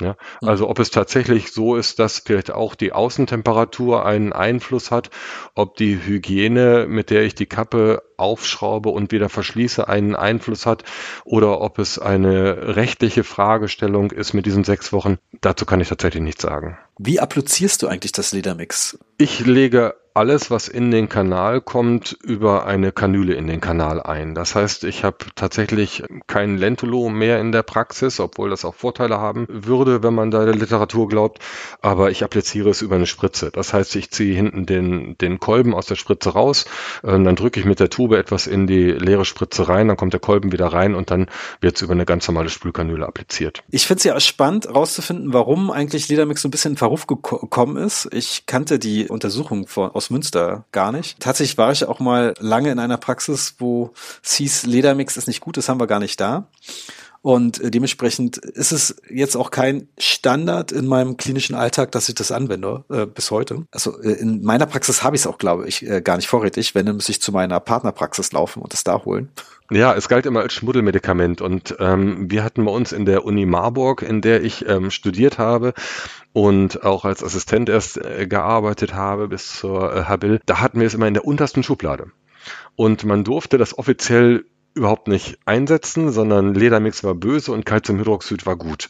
[0.00, 5.10] Ja, also ob es tatsächlich so ist, dass vielleicht auch die Außentemperatur einen Einfluss hat,
[5.54, 10.82] ob die Hygiene, mit der ich die Kappe aufschraube und wieder verschließe, einen Einfluss hat
[11.24, 16.22] oder ob es eine rechtliche Fragestellung ist mit diesen sechs Wochen, dazu kann ich tatsächlich
[16.22, 16.78] nichts sagen.
[16.98, 18.98] Wie applizierst du eigentlich das Ledermix?
[19.18, 24.34] Ich lege alles, was in den Kanal kommt, über eine Kanüle in den Kanal ein.
[24.34, 29.18] Das heißt, ich habe tatsächlich kein Lentulo mehr in der Praxis, obwohl das auch Vorteile
[29.18, 31.38] haben würde, wenn man da der Literatur glaubt.
[31.80, 33.50] Aber ich appliziere es über eine Spritze.
[33.50, 36.66] Das heißt, ich ziehe hinten den, den Kolben aus der Spritze raus,
[37.02, 40.12] äh, dann drücke ich mit der Tube etwas in die leere Spritze rein, dann kommt
[40.12, 41.26] der Kolben wieder rein und dann
[41.60, 43.62] wird es über eine ganz normale Spülkanüle appliziert.
[43.70, 47.76] Ich finde es ja spannend, herauszufinden, warum eigentlich Ledermix so ein bisschen in Verruf gekommen
[47.76, 48.08] ist.
[48.12, 51.20] Ich kannte die Untersuchung von, aus Münster gar nicht.
[51.20, 53.92] Tatsächlich war ich auch mal lange in einer Praxis, wo
[54.24, 56.46] es hieß, Ledermix ist nicht gut, das haben wir gar nicht da.
[57.22, 62.16] Und äh, dementsprechend ist es jetzt auch kein Standard in meinem klinischen Alltag, dass ich
[62.16, 63.64] das anwende äh, bis heute.
[63.70, 66.74] Also äh, in meiner Praxis habe ich es auch, glaube ich, äh, gar nicht vorrätig.
[66.74, 69.30] Wenn, dann muss ich zu meiner Partnerpraxis laufen und es da holen.
[69.70, 73.46] Ja, es galt immer als Schmuddelmedikament und ähm, wir hatten bei uns in der Uni
[73.46, 75.72] Marburg, in der ich ähm, studiert habe,
[76.32, 80.86] und auch als Assistent erst äh, gearbeitet habe bis zur äh, Habil, da hatten wir
[80.86, 82.10] es immer in der untersten Schublade.
[82.74, 84.44] Und man durfte das offiziell
[84.74, 88.88] überhaupt nicht einsetzen, sondern Ledermix war böse und Calciumhydroxid war gut.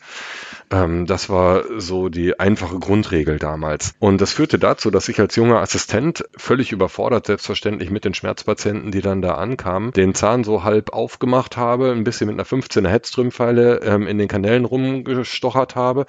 [0.71, 3.95] Ähm, das war so die einfache Grundregel damals.
[3.99, 8.91] Und das führte dazu, dass ich als junger Assistent völlig überfordert, selbstverständlich mit den Schmerzpatienten,
[8.91, 12.89] die dann da ankamen, den Zahn so halb aufgemacht habe, ein bisschen mit einer 15er
[12.89, 16.07] Headström-Pfeile ähm, in den Kanälen rumgestochert habe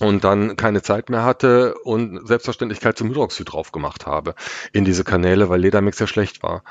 [0.00, 4.34] und dann keine Zeit mehr hatte und Selbstverständlichkeit zum Hydroxid drauf gemacht habe
[4.72, 6.64] in diese Kanäle, weil Ledermix ja schlecht war.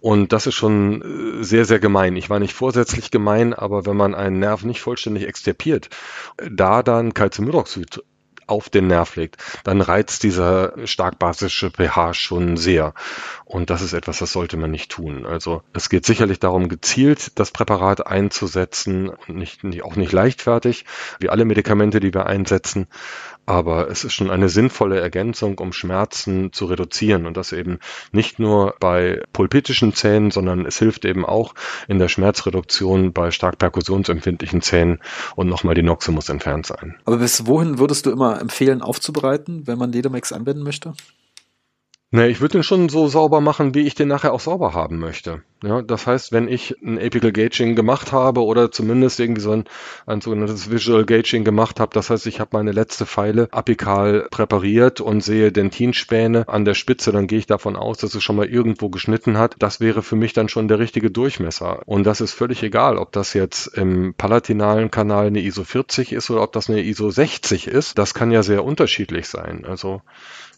[0.00, 1.02] Und das ist schon
[1.40, 2.16] äh, sehr, sehr gemein.
[2.16, 5.90] Ich war nicht vorsätzlich gemein, aber wenn man einen Nerv nicht vollständig extirpiert,
[6.50, 8.02] da dann Calciumhydroxid
[8.48, 12.94] auf den Nerv legt, dann reizt dieser stark basische pH schon sehr.
[13.44, 15.26] Und das ist etwas, das sollte man nicht tun.
[15.26, 20.84] Also es geht sicherlich darum, gezielt das Präparat einzusetzen, nicht, nicht, auch nicht leichtfertig,
[21.18, 22.88] wie alle Medikamente, die wir einsetzen.
[23.48, 27.78] Aber es ist schon eine sinnvolle Ergänzung, um Schmerzen zu reduzieren und das eben
[28.12, 31.54] nicht nur bei pulpitischen Zähnen, sondern es hilft eben auch
[31.88, 34.98] in der Schmerzreduktion bei stark perkussionsempfindlichen Zähnen
[35.34, 36.96] und nochmal die Noxe muss entfernt sein.
[37.06, 40.92] Aber bis wohin würdest du immer empfehlen aufzubereiten, wenn man Ledamax anwenden möchte?
[42.10, 44.98] Ne, ich würde den schon so sauber machen, wie ich den nachher auch sauber haben
[44.98, 45.42] möchte.
[45.62, 49.64] Ja, das heißt, wenn ich ein Apical Gaging gemacht habe oder zumindest irgendwie so ein,
[50.06, 55.02] ein sogenanntes Visual Gaging gemacht habe, das heißt, ich habe meine letzte Pfeile apikal präpariert
[55.02, 58.46] und sehe Dentinspäne an der Spitze, dann gehe ich davon aus, dass es schon mal
[58.46, 59.56] irgendwo geschnitten hat.
[59.58, 61.82] Das wäre für mich dann schon der richtige Durchmesser.
[61.84, 66.30] Und das ist völlig egal, ob das jetzt im palatinalen Kanal eine ISO 40 ist
[66.30, 67.98] oder ob das eine ISO 60 ist.
[67.98, 69.66] Das kann ja sehr unterschiedlich sein.
[69.66, 70.00] Also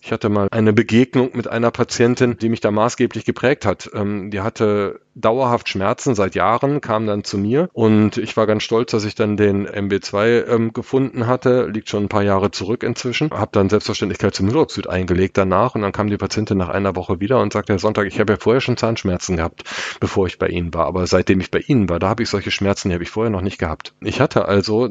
[0.02, 3.90] ich hatte mal eine Begegnung mit einer Patientin, die mich da maßgeblich geprägt hat.
[3.94, 8.62] Ähm, die hatte dauerhaft Schmerzen seit Jahren, kam dann zu mir und ich war ganz
[8.62, 11.66] stolz, dass ich dann den MB2 ähm, gefunden hatte.
[11.66, 13.30] Liegt schon ein paar Jahre zurück inzwischen.
[13.30, 17.40] Habe dann selbstverständlich Calciumhydroxid eingelegt danach und dann kam die Patientin nach einer Woche wieder
[17.40, 19.64] und sagte, Herr Sonntag, ich habe ja vorher schon Zahnschmerzen gehabt,
[20.00, 20.86] bevor ich bei Ihnen war.
[20.86, 23.30] Aber seitdem ich bei Ihnen war, da habe ich solche Schmerzen, die habe ich vorher
[23.30, 23.94] noch nicht gehabt.
[24.00, 24.88] Ich hatte also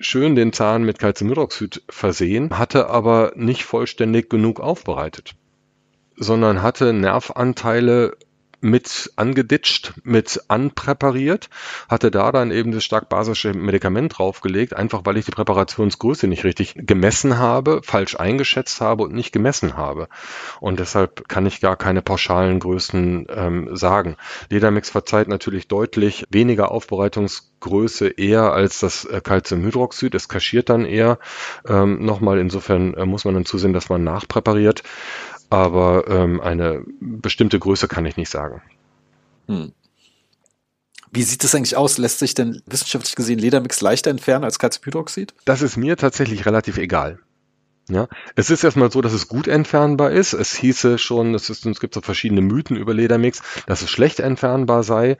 [0.00, 5.34] schön den Zahn mit Calciumhydroxid versehen, hatte aber nicht vollständig genug aufbereitet,
[6.16, 8.16] sondern hatte Nervanteile
[8.60, 11.48] mit angeditscht, mit anpräpariert,
[11.88, 16.44] hatte da dann eben das stark basische Medikament draufgelegt, einfach weil ich die Präparationsgröße nicht
[16.44, 20.08] richtig gemessen habe, falsch eingeschätzt habe und nicht gemessen habe.
[20.60, 24.16] Und deshalb kann ich gar keine pauschalen Größen ähm, sagen.
[24.50, 30.14] Ledermix verzeiht natürlich deutlich weniger Aufbereitungsgröße eher als das äh, Calciumhydroxid.
[30.14, 31.18] Es kaschiert dann eher
[31.66, 32.38] ähm, nochmal.
[32.38, 34.82] Insofern äh, muss man dann zusehen, dass man nachpräpariert
[35.50, 38.62] aber ähm, eine bestimmte Größe kann ich nicht sagen.
[39.46, 39.72] Hm.
[41.10, 41.96] Wie sieht es eigentlich aus?
[41.98, 45.34] Lässt sich denn wissenschaftlich gesehen Ledermix leichter entfernen als Calciumhydroxid?
[45.46, 47.18] Das ist mir tatsächlich relativ egal.
[47.90, 50.34] Ja, es ist erstmal so, dass es gut entfernbar ist.
[50.34, 54.20] Es hieße schon, es, ist, es gibt so verschiedene Mythen über Ledermix, dass es schlecht
[54.20, 55.16] entfernbar sei,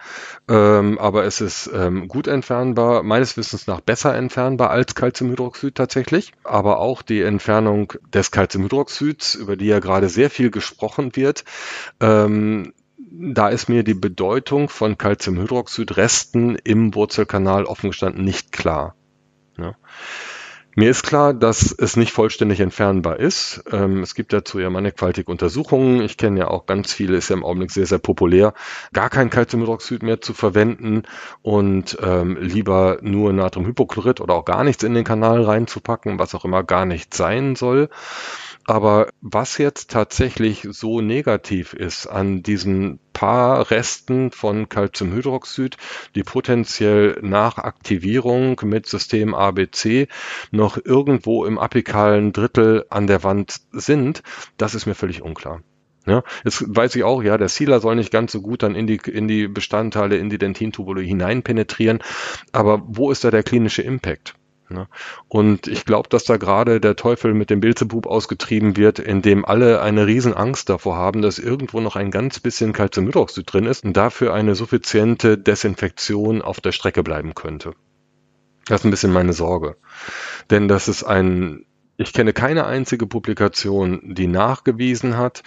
[0.48, 6.32] ähm, aber es ist ähm, gut entfernbar, meines Wissens nach besser entfernbar als Calciumhydroxid tatsächlich.
[6.44, 11.44] Aber auch die Entfernung des Calciumhydroxids, über die ja gerade sehr viel gesprochen wird,
[12.00, 12.74] ähm,
[13.10, 18.94] da ist mir die Bedeutung von Calciumhydroxid-Resten im Wurzelkanal offen gestanden nicht klar.
[19.56, 19.74] Ja.
[20.78, 23.64] Mir ist klar, dass es nicht vollständig entfernbar ist.
[23.72, 26.02] Ähm, es gibt dazu ja mannigfaltige Untersuchungen.
[26.02, 28.54] Ich kenne ja auch ganz viele, ist ja im Augenblick sehr, sehr populär,
[28.92, 31.02] gar kein Calciumhydroxid mehr zu verwenden
[31.42, 36.44] und ähm, lieber nur Natriumhypochlorid oder auch gar nichts in den Kanal reinzupacken, was auch
[36.44, 37.88] immer gar nicht sein soll.
[38.68, 45.78] Aber was jetzt tatsächlich so negativ ist an diesen paar Resten von Calciumhydroxid,
[46.14, 50.06] die potenziell nach Aktivierung mit System ABC
[50.50, 54.22] noch irgendwo im apikalen Drittel an der Wand sind,
[54.58, 55.62] das ist mir völlig unklar.
[56.04, 58.86] Ja, jetzt weiß ich auch, ja, der Sealer soll nicht ganz so gut dann in
[58.86, 62.00] die, in die Bestandteile, in die Dentintubule hinein penetrieren.
[62.52, 64.34] Aber wo ist da der klinische Impact?
[64.70, 64.88] Ne?
[65.28, 69.80] Und ich glaube, dass da gerade der Teufel mit dem Bilzebub ausgetrieben wird, indem alle
[69.80, 73.96] eine riesen Angst davor haben, dass irgendwo noch ein ganz bisschen Calciumhydroxid drin ist und
[73.96, 77.72] dafür eine suffiziente Desinfektion auf der Strecke bleiben könnte.
[78.66, 79.76] Das ist ein bisschen meine Sorge.
[80.50, 81.64] Denn das ist ein,
[81.96, 85.42] ich kenne keine einzige Publikation, die nachgewiesen hat,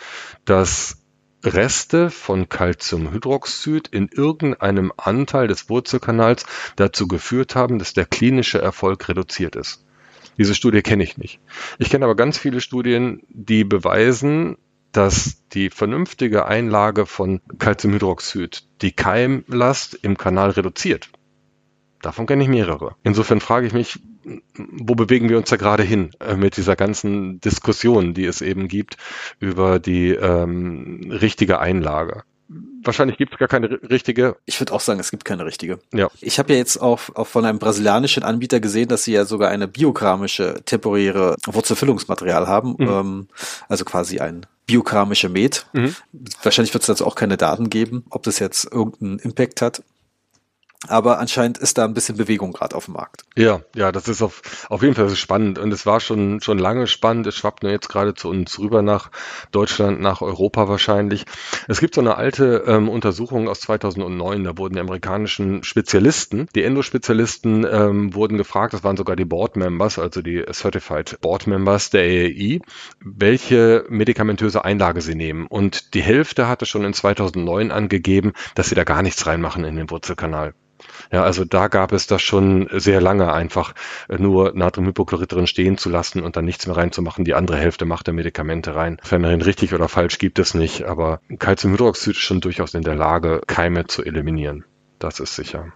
[0.45, 1.00] dass
[1.43, 9.07] Reste von Calciumhydroxid in irgendeinem Anteil des Wurzelkanals dazu geführt haben, dass der klinische Erfolg
[9.09, 9.85] reduziert ist.
[10.37, 11.39] Diese Studie kenne ich nicht.
[11.77, 14.57] Ich kenne aber ganz viele Studien, die beweisen,
[14.91, 21.09] dass die vernünftige Einlage von Calciumhydroxid die Keimlast im Kanal reduziert.
[22.01, 22.95] Davon kenne ich mehrere.
[23.03, 23.99] Insofern frage ich mich,
[24.55, 28.67] wo bewegen wir uns da gerade hin äh, mit dieser ganzen Diskussion, die es eben
[28.67, 28.97] gibt
[29.39, 32.23] über die ähm, richtige Einlage?
[32.83, 34.35] Wahrscheinlich gibt es gar keine richtige.
[34.45, 35.79] Ich würde auch sagen, es gibt keine richtige.
[35.93, 36.09] Ja.
[36.19, 39.49] Ich habe ja jetzt auch, auch von einem brasilianischen Anbieter gesehen, dass sie ja sogar
[39.49, 42.75] eine biokramische temporäre Wurzelfüllungsmaterial haben.
[42.77, 42.89] Mhm.
[42.89, 43.27] Ähm,
[43.69, 45.67] also quasi ein biokramische Met.
[45.73, 45.95] Mhm.
[46.43, 49.83] Wahrscheinlich wird es dazu auch keine Daten geben, ob das jetzt irgendeinen Impact hat.
[50.87, 53.23] Aber anscheinend ist da ein bisschen Bewegung gerade auf dem Markt.
[53.37, 55.59] Ja, ja, das ist auf, auf jeden Fall spannend.
[55.59, 57.27] Und es war schon, schon lange spannend.
[57.27, 59.11] Es schwappt nur jetzt gerade zu uns rüber nach
[59.51, 61.25] Deutschland, nach Europa wahrscheinlich.
[61.67, 64.43] Es gibt so eine alte ähm, Untersuchung aus 2009.
[64.43, 69.57] Da wurden die amerikanischen Spezialisten, die Endospezialisten, ähm, wurden gefragt, das waren sogar die Board
[69.57, 72.59] Members, also die Certified Board Members der AAI,
[72.99, 75.45] welche medikamentöse Einlage sie nehmen.
[75.45, 79.75] Und die Hälfte hatte schon in 2009 angegeben, dass sie da gar nichts reinmachen in
[79.75, 80.55] den Wurzelkanal.
[81.11, 83.73] Ja, also da gab es das schon sehr lange einfach
[84.07, 87.25] äh, nur Natriumhypochlorid drin stehen zu lassen und dann nichts mehr reinzumachen.
[87.25, 88.97] Die andere Hälfte macht der Medikamente rein.
[89.03, 93.41] Fernerin richtig oder falsch gibt es nicht, aber Calciumhydroxid ist schon durchaus in der Lage,
[93.45, 94.63] Keime zu eliminieren.
[94.99, 95.73] Das ist sicher.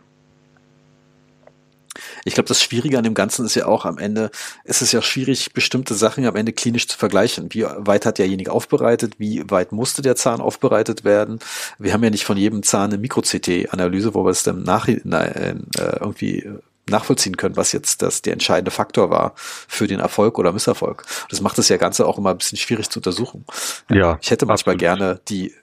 [2.23, 4.31] Ich glaube, das Schwierige an dem Ganzen ist ja auch am Ende,
[4.63, 7.49] ist es ja schwierig, bestimmte Sachen am Ende klinisch zu vergleichen.
[7.51, 9.15] Wie weit hat derjenige aufbereitet?
[9.17, 11.39] Wie weit musste der Zahn aufbereitet werden?
[11.79, 15.55] Wir haben ja nicht von jedem Zahn eine Mikro-CT-Analyse, wo wir es dann nach, äh,
[15.77, 16.49] irgendwie
[16.89, 21.05] nachvollziehen können, was jetzt das der entscheidende Faktor war für den Erfolg oder Misserfolg.
[21.29, 23.45] Das macht das ja Ganze auch immer ein bisschen schwierig zu untersuchen.
[23.89, 24.97] Ja, ich hätte manchmal absolut.
[24.97, 25.55] gerne die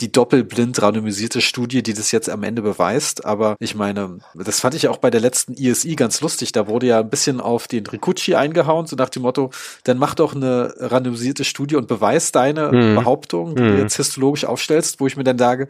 [0.00, 3.24] die doppelblind randomisierte Studie, die das jetzt am Ende beweist.
[3.24, 6.52] Aber ich meine, das fand ich auch bei der letzten ISI ganz lustig.
[6.52, 9.50] Da wurde ja ein bisschen auf den Rikuchi eingehauen, so nach dem Motto,
[9.84, 12.94] dann mach doch eine randomisierte Studie und beweis deine mhm.
[12.96, 13.68] Behauptung, die mhm.
[13.68, 15.68] du jetzt histologisch aufstellst, wo ich mir dann sage,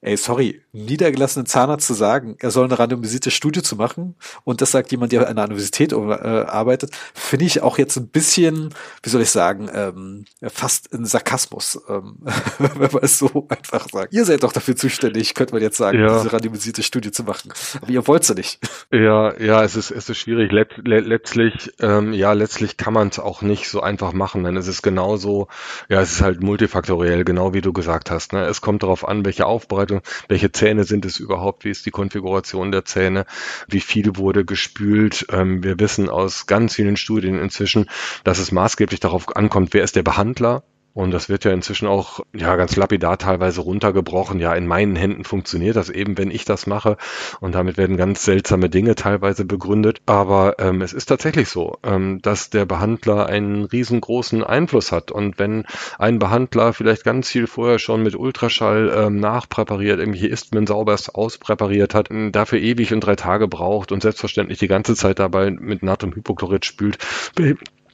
[0.00, 4.70] ey, sorry, niedergelassenen Zahnarzt zu sagen, er soll eine randomisierte Studie zu machen und das
[4.70, 9.10] sagt jemand, der an der Universität äh, arbeitet, finde ich auch jetzt ein bisschen, wie
[9.10, 12.18] soll ich sagen, ähm, fast ein Sarkasmus, ähm,
[12.58, 14.12] wenn man es so einfach sagt.
[14.12, 16.18] Ihr seid doch dafür zuständig, könnte man jetzt sagen, ja.
[16.18, 17.52] diese randomisierte Studie zu machen.
[17.80, 18.60] Aber ihr wollt sie nicht.
[18.90, 20.50] Ja, ja, es ist, es ist schwierig.
[20.50, 24.56] Let, let, letztlich, ähm, ja, letztlich kann man es auch nicht so einfach machen, denn
[24.56, 25.48] es ist genauso,
[25.88, 28.32] ja, es ist halt multifaktoriell, genau wie du gesagt hast.
[28.32, 28.44] Ne?
[28.46, 29.87] Es kommt darauf an, welche Aufbereitung,
[30.28, 33.26] welche Zähne sind es überhaupt, wie ist die Konfiguration der Zähne,
[33.68, 35.26] wie viel wurde gespült.
[35.30, 37.88] Ähm, wir wissen aus ganz vielen Studien inzwischen,
[38.24, 40.64] dass es maßgeblich darauf ankommt, wer ist der Behandler,
[40.94, 44.40] und das wird ja inzwischen auch ja ganz lapidar teilweise runtergebrochen.
[44.40, 46.96] Ja, in meinen Händen funktioniert das eben, wenn ich das mache.
[47.40, 50.00] Und damit werden ganz seltsame Dinge teilweise begründet.
[50.06, 55.12] Aber ähm, es ist tatsächlich so, ähm, dass der Behandler einen riesengroßen Einfluss hat.
[55.12, 55.66] Und wenn
[55.98, 61.94] ein Behandler vielleicht ganz viel vorher schon mit Ultraschall ähm, nachpräpariert, irgendwelche Istmen sauberst auspräpariert
[61.94, 66.64] hat, dafür ewig und drei Tage braucht und selbstverständlich die ganze Zeit dabei mit Natriumhypochlorid
[66.64, 66.98] spült,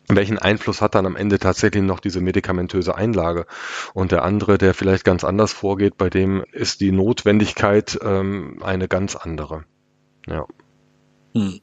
[0.09, 3.47] welchen Einfluss hat dann am Ende tatsächlich noch diese medikamentöse Einlage?
[3.95, 8.89] Und der andere, der vielleicht ganz anders vorgeht, bei dem ist die Notwendigkeit ähm, eine
[8.89, 9.65] ganz andere.
[10.27, 10.47] Ja.
[11.35, 11.61] Hm.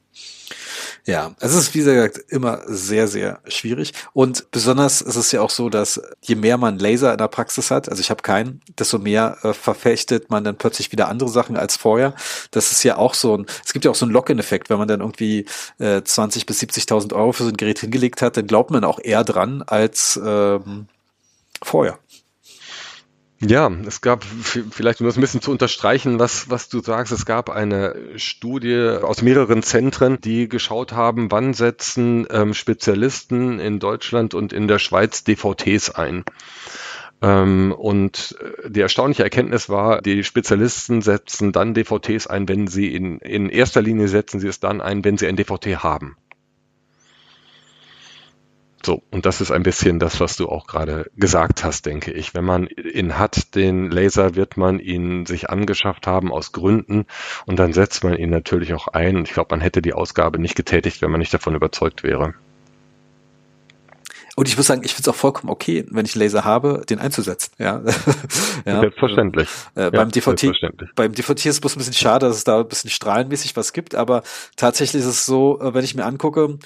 [1.04, 3.92] Ja, es ist wie gesagt immer sehr, sehr schwierig.
[4.12, 7.72] Und besonders ist es ja auch so, dass je mehr man Laser in der Praxis
[7.72, 11.56] hat, also ich habe keinen, desto mehr äh, verfechtet man dann plötzlich wieder andere Sachen
[11.56, 12.14] als vorher.
[12.52, 14.86] Das ist ja auch so ein, es gibt ja auch so einen Lock-in-Effekt, wenn man
[14.86, 15.46] dann irgendwie
[15.78, 19.00] äh, 20 bis 70.000 Euro für so ein Gerät hingelegt hat, dann glaubt man auch
[19.02, 20.86] eher dran als ähm,
[21.62, 21.98] vorher.
[23.44, 27.26] Ja, es gab, vielleicht um das ein bisschen zu unterstreichen, was, was du sagst, es
[27.26, 34.34] gab eine Studie aus mehreren Zentren, die geschaut haben, wann setzen ähm, Spezialisten in Deutschland
[34.34, 36.24] und in der Schweiz DVTs ein.
[37.20, 42.94] Ähm, und äh, die erstaunliche Erkenntnis war, die Spezialisten setzen dann DVTs ein, wenn sie
[42.94, 46.16] in, in erster Linie setzen sie es dann ein, wenn sie ein DVT haben.
[48.84, 52.34] So, und das ist ein bisschen das, was du auch gerade gesagt hast, denke ich.
[52.34, 57.06] Wenn man ihn hat, den Laser, wird man ihn sich angeschafft haben aus Gründen
[57.46, 59.16] und dann setzt man ihn natürlich auch ein.
[59.16, 62.34] Und ich glaube, man hätte die Ausgabe nicht getätigt, wenn man nicht davon überzeugt wäre.
[64.42, 66.82] Und ich muss sagen, ich finde es auch vollkommen okay, wenn ich einen Laser habe,
[66.90, 67.52] den einzusetzen.
[67.58, 67.80] Ja,
[68.66, 68.80] ja.
[68.80, 69.48] Selbstverständlich.
[69.76, 72.58] Äh, beim ja, DVT, beim DVT ist es bloß ein bisschen schade, dass es da
[72.58, 74.24] ein bisschen strahlenmäßig was gibt, aber
[74.56, 76.58] tatsächlich ist es so, äh, wenn ich mir angucke,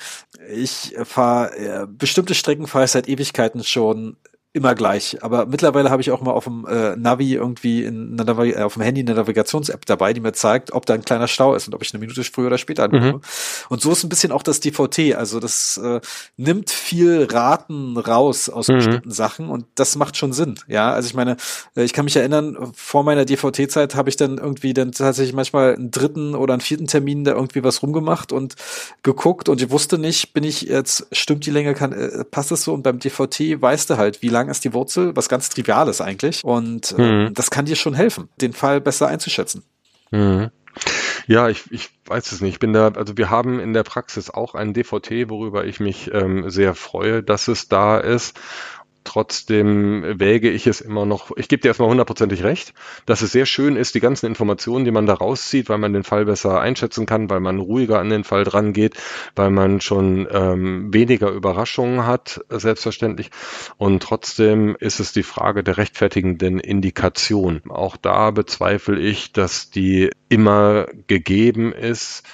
[0.51, 4.17] ich fahre äh, bestimmte Strecken fahre ich seit Ewigkeiten schon
[4.57, 5.23] immer gleich.
[5.23, 8.75] Aber mittlerweile habe ich auch mal auf dem äh, Navi irgendwie in einer äh, auf
[8.75, 11.75] dem Handy eine Navigations-App dabei, die mir zeigt, ob da ein kleiner Stau ist und
[11.75, 13.13] ob ich eine Minute früher oder später ankomme.
[13.13, 13.21] Mhm.
[13.69, 15.15] Und so ist ein bisschen auch das DVT.
[15.15, 16.01] Also das äh,
[16.37, 18.77] nimmt viel Raten raus aus mhm.
[18.77, 20.59] bestimmten Sachen und das macht schon Sinn.
[20.69, 21.37] Ja, also ich meine,
[21.77, 25.75] äh, ich kann mich erinnern, vor meiner DVT-Zeit habe ich dann irgendwie dann tatsächlich manchmal
[25.75, 28.55] einen dritten oder einen vierten Termin da irgendwie was rumgemacht und
[29.03, 32.65] geguckt und ich wusste nicht, bin ich jetzt, stimmt die Länge, kann, äh, passt es
[32.65, 32.73] so?
[32.73, 36.01] Und beim DVT weißt du halt, wie lange lang ist die Wurzel, was ganz Triviales
[36.01, 36.45] eigentlich.
[36.45, 39.65] Und äh, das kann dir schon helfen, den Fall besser einzuschätzen.
[40.11, 40.51] Mhm.
[41.27, 42.55] Ja, ich, ich weiß es nicht.
[42.55, 46.13] Ich bin da, also wir haben in der Praxis auch einen DVT, worüber ich mich
[46.13, 48.39] ähm, sehr freue, dass es da ist.
[49.07, 52.75] Trotzdem wäge ich es immer noch, ich gebe dir erstmal hundertprozentig recht,
[53.07, 56.03] dass es sehr schön ist, die ganzen Informationen, die man da rauszieht, weil man den
[56.03, 58.95] Fall besser einschätzen kann, weil man ruhiger an den Fall dran geht,
[59.37, 63.31] weil man schon ähm, weniger Überraschungen hat, selbstverständlich.
[63.77, 67.63] Und trotzdem ist es die Frage der rechtfertigenden Indikation.
[67.69, 72.25] Auch da bezweifle ich, dass die immer gegeben ist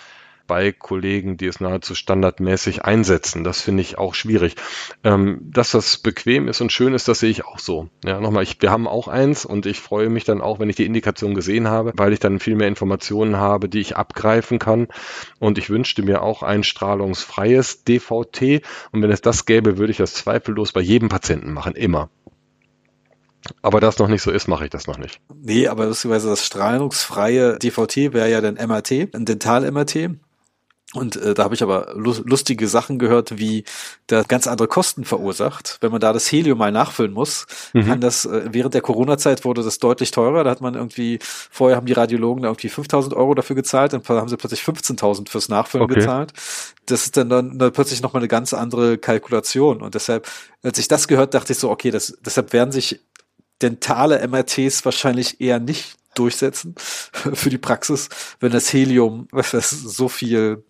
[0.47, 3.45] bei Kollegen, die es nahezu standardmäßig einsetzen.
[3.45, 4.57] Das finde ich auch schwierig.
[5.05, 7.88] Ähm, dass das bequem ist und schön ist, das sehe ich auch so.
[8.05, 10.76] Ja, nochmal, ich, wir haben auch eins und ich freue mich dann auch, wenn ich
[10.76, 14.88] die Indikation gesehen habe, weil ich dann viel mehr Informationen habe, die ich abgreifen kann.
[15.38, 18.62] Und ich wünschte mir auch ein strahlungsfreies DVT.
[18.93, 22.11] Und wenn es das gäbe, würde ich das zweifellos bei jedem Patienten machen, immer.
[23.61, 25.20] Aber da es noch nicht so ist, mache ich das noch nicht.
[25.34, 30.11] Nee, aber lustigerweise das strahlungsfreie DVT wäre ja dann MRT, ein Dental-MRT.
[30.95, 33.64] Und äh, da habe ich aber lustige Sachen gehört, wie
[34.09, 35.78] das ganz andere Kosten verursacht.
[35.80, 37.86] Wenn man da das Helium mal nachfüllen muss, mhm.
[37.86, 40.45] kann das, äh, während der Corona-Zeit wurde das deutlich teurer.
[40.45, 44.03] Da hat man irgendwie, vorher haben die Radiologen da irgendwie 5000 Euro dafür gezahlt, dann
[44.07, 45.95] haben sie plötzlich 15.000 fürs Nachfüllen okay.
[46.01, 46.34] gezahlt.
[46.84, 49.80] Das ist dann, dann, dann plötzlich nochmal eine ganz andere Kalkulation.
[49.80, 50.28] Und deshalb,
[50.62, 53.01] als ich das gehört, dachte ich so, okay, das, deshalb werden sich
[53.62, 56.75] dentale MRTs wahrscheinlich eher nicht durchsetzen
[57.13, 58.09] für die Praxis,
[58.41, 60.65] wenn das Helium das so viel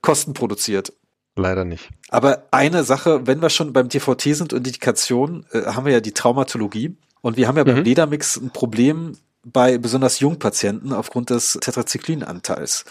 [0.00, 0.92] Kosten produziert.
[1.36, 1.88] Leider nicht.
[2.08, 6.00] Aber eine Sache, wenn wir schon beim TVT sind und Indikation, äh, haben wir ja
[6.00, 6.96] die Traumatologie.
[7.20, 7.68] Und wir haben ja mhm.
[7.68, 12.84] beim Ledermix ein Problem bei besonders jungen Patienten aufgrund des Tetracyclinanteils.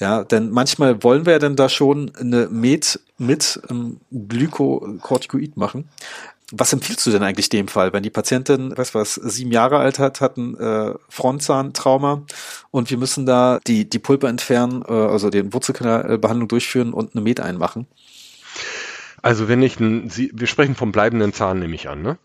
[0.00, 5.88] Ja, denn manchmal wollen wir ja dann da schon eine Med mit ähm, Glykokortikoid machen.
[6.56, 9.98] Was empfiehlst du denn eigentlich dem Fall, wenn die Patientin, weiß was, sieben Jahre alt
[9.98, 12.22] hat, hat ein äh, Frontzahntrauma
[12.70, 17.22] und wir müssen da die, die Pulpe entfernen, äh, also den Wurzelkanalbehandlung durchführen und eine
[17.22, 17.86] Med einmachen?
[19.22, 22.18] Also wenn ich, ein, Sie, wir sprechen vom bleibenden Zahn, nehme ich an, ne?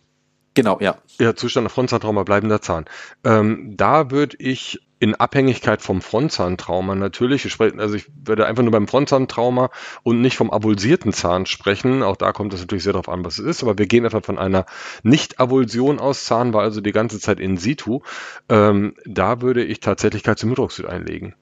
[0.54, 0.98] Genau, ja.
[1.20, 2.86] Ja, Zustand der Frontzahntrauma, bleibender Zahn.
[3.24, 8.64] Ähm, da würde ich in Abhängigkeit vom Frontzahntrauma natürlich, ich spreche, also ich würde einfach
[8.64, 9.70] nur beim Frontzahntrauma
[10.04, 12.04] und nicht vom avulsierten Zahn sprechen.
[12.04, 13.64] Auch da kommt es natürlich sehr darauf an, was es ist.
[13.64, 14.66] Aber wir gehen einfach von einer
[15.04, 16.26] Nicht-Avulsion aus.
[16.26, 18.02] Zahn war also die ganze Zeit in situ.
[18.50, 21.36] Ähm, da würde ich tatsächlich Calciumhydroxid einlegen.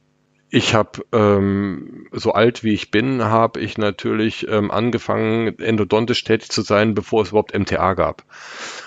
[0.49, 6.49] Ich habe, ähm, so alt wie ich bin, habe ich natürlich ähm, angefangen, endodontisch tätig
[6.49, 8.23] zu sein, bevor es überhaupt MTA gab.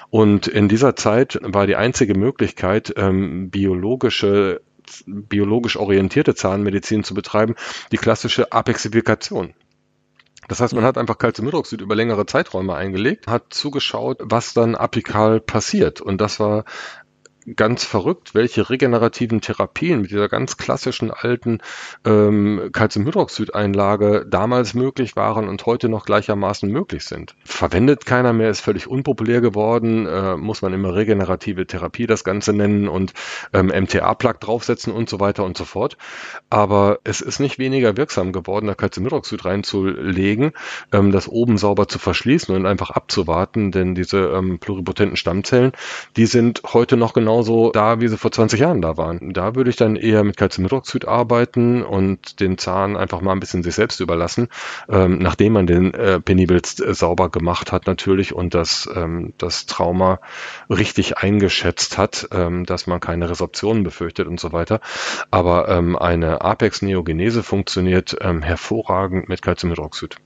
[0.09, 4.63] Und in dieser Zeit war die einzige Möglichkeit, ähm, biologische
[5.07, 7.55] biologisch orientierte Zahnmedizin zu betreiben,
[7.93, 9.55] die klassische Apexifikation.
[10.49, 15.39] Das heißt, man hat einfach Calciumhydroxid über längere Zeiträume eingelegt, hat zugeschaut, was dann apikal
[15.39, 16.01] passiert.
[16.01, 16.65] Und das war
[17.57, 21.59] ganz verrückt, welche regenerativen Therapien mit dieser ganz klassischen alten
[22.05, 27.35] ähm, Calciumhydroxid-Einlage damals möglich waren und heute noch gleichermaßen möglich sind.
[27.45, 32.53] Verwendet keiner mehr, ist völlig unpopulär geworden, äh, muss man immer regenerative Therapie das Ganze
[32.53, 33.15] nennen und
[33.53, 35.97] ähm, MTA-Plug draufsetzen und so weiter und so fort.
[36.51, 40.53] Aber es ist nicht weniger wirksam geworden, da Calciumhydroxid reinzulegen,
[40.93, 45.73] ähm, das oben sauber zu verschließen und einfach abzuwarten, denn diese ähm, pluripotenten Stammzellen,
[46.17, 49.33] die sind heute noch genau genauso da, wie sie vor 20 Jahren da waren.
[49.33, 53.63] Da würde ich dann eher mit Calciumhydroxid arbeiten und den Zahn einfach mal ein bisschen
[53.63, 54.49] sich selbst überlassen,
[54.89, 59.67] ähm, nachdem man den äh, penibelst äh, sauber gemacht hat natürlich und das, ähm, das
[59.67, 60.19] Trauma
[60.69, 64.81] richtig eingeschätzt hat, ähm, dass man keine Resorptionen befürchtet und so weiter.
[65.31, 70.17] Aber ähm, eine Apex-Neogenese funktioniert ähm, hervorragend mit Calciumhydroxid.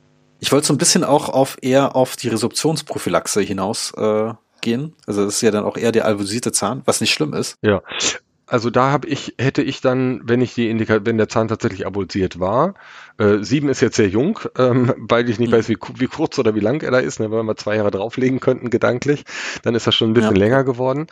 [0.40, 4.32] Ich wollte so ein bisschen auch auf eher auf die Resorptionsprophylaxe hinaus äh,
[4.64, 4.94] gehen.
[5.06, 7.56] Also das ist ja dann auch eher der alvosierte Zahn, was nicht schlimm ist.
[7.62, 7.82] Ja.
[8.46, 11.86] Also da habe ich, hätte ich dann, wenn ich die Indika wenn der Zahn tatsächlich
[11.86, 12.74] avulsiert war,
[13.16, 15.56] äh, sieben ist jetzt sehr jung, ähm, weil ich nicht mhm.
[15.56, 17.90] weiß, wie, wie kurz oder wie lang er da ist, ne, wenn wir zwei Jahre
[17.90, 19.24] drauflegen könnten, gedanklich,
[19.62, 20.40] dann ist das schon ein bisschen ja.
[20.40, 21.06] länger geworden.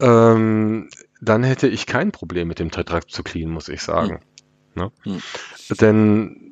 [0.00, 0.88] Ähm,
[1.20, 4.20] dann hätte ich kein Problem mit dem Tetracyclin, muss ich sagen.
[4.74, 4.82] Mhm.
[4.82, 4.92] Ne?
[5.04, 5.22] Mhm.
[5.80, 6.47] Denn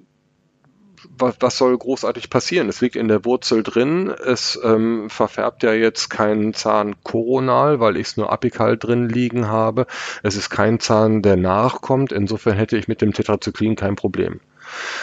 [1.19, 2.69] was, was soll großartig passieren?
[2.69, 4.09] Es liegt in der Wurzel drin.
[4.09, 9.49] Es ähm, verfärbt ja jetzt keinen Zahn koronal, weil ich es nur apikal drin liegen
[9.49, 9.87] habe.
[10.23, 12.12] Es ist kein Zahn, der nachkommt.
[12.12, 14.41] Insofern hätte ich mit dem Tetrazyklin kein Problem.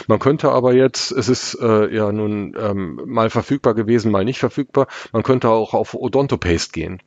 [0.08, 4.40] Man könnte aber jetzt, es ist äh, ja nun ähm, mal verfügbar gewesen, mal nicht
[4.40, 7.02] verfügbar, man könnte auch auf Odontopaste gehen.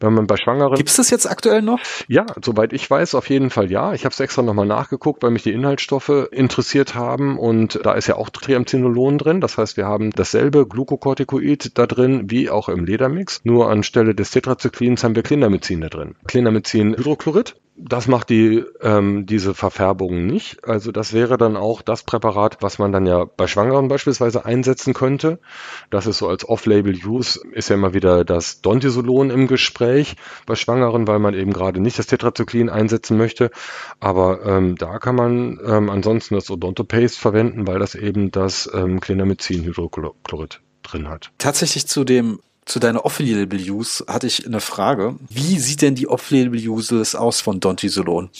[0.00, 0.74] Wenn man bei Schwangeren.
[0.76, 1.80] Gibt es das jetzt aktuell noch?
[2.08, 3.92] Ja, soweit ich weiß, auf jeden Fall ja.
[3.92, 8.06] Ich habe es extra nochmal nachgeguckt, weil mich die Inhaltsstoffe interessiert haben und da ist
[8.06, 9.40] ja auch Triamcinolon drin.
[9.40, 13.40] Das heißt, wir haben dasselbe Glucocorticoid da drin wie auch im Ledermix.
[13.44, 16.14] Nur anstelle des Tetracyclins haben wir Clindamycin da drin.
[16.26, 20.66] Clindamycin Hydrochlorid das macht die ähm, diese Verfärbung nicht.
[20.66, 24.94] Also das wäre dann auch das Präparat, was man dann ja bei Schwangeren beispielsweise einsetzen
[24.94, 25.38] könnte.
[25.90, 29.55] Das ist so als Off-Label-Use ist ja immer wieder das Dontisolon im Gespräch
[30.46, 33.50] bei Schwangeren, weil man eben gerade nicht das Tetrazyklin einsetzen möchte.
[34.00, 39.00] Aber ähm, da kann man ähm, ansonsten das Odontopaste verwenden, weil das eben das ähm,
[39.00, 41.30] Clindamycin-Hydrochlorid drin hat.
[41.38, 45.14] Tatsächlich zu dem zu deiner Off-Label-Use hatte ich eine Frage.
[45.30, 48.30] Wie sieht denn die Off-Label-Use aus von Dontisolon?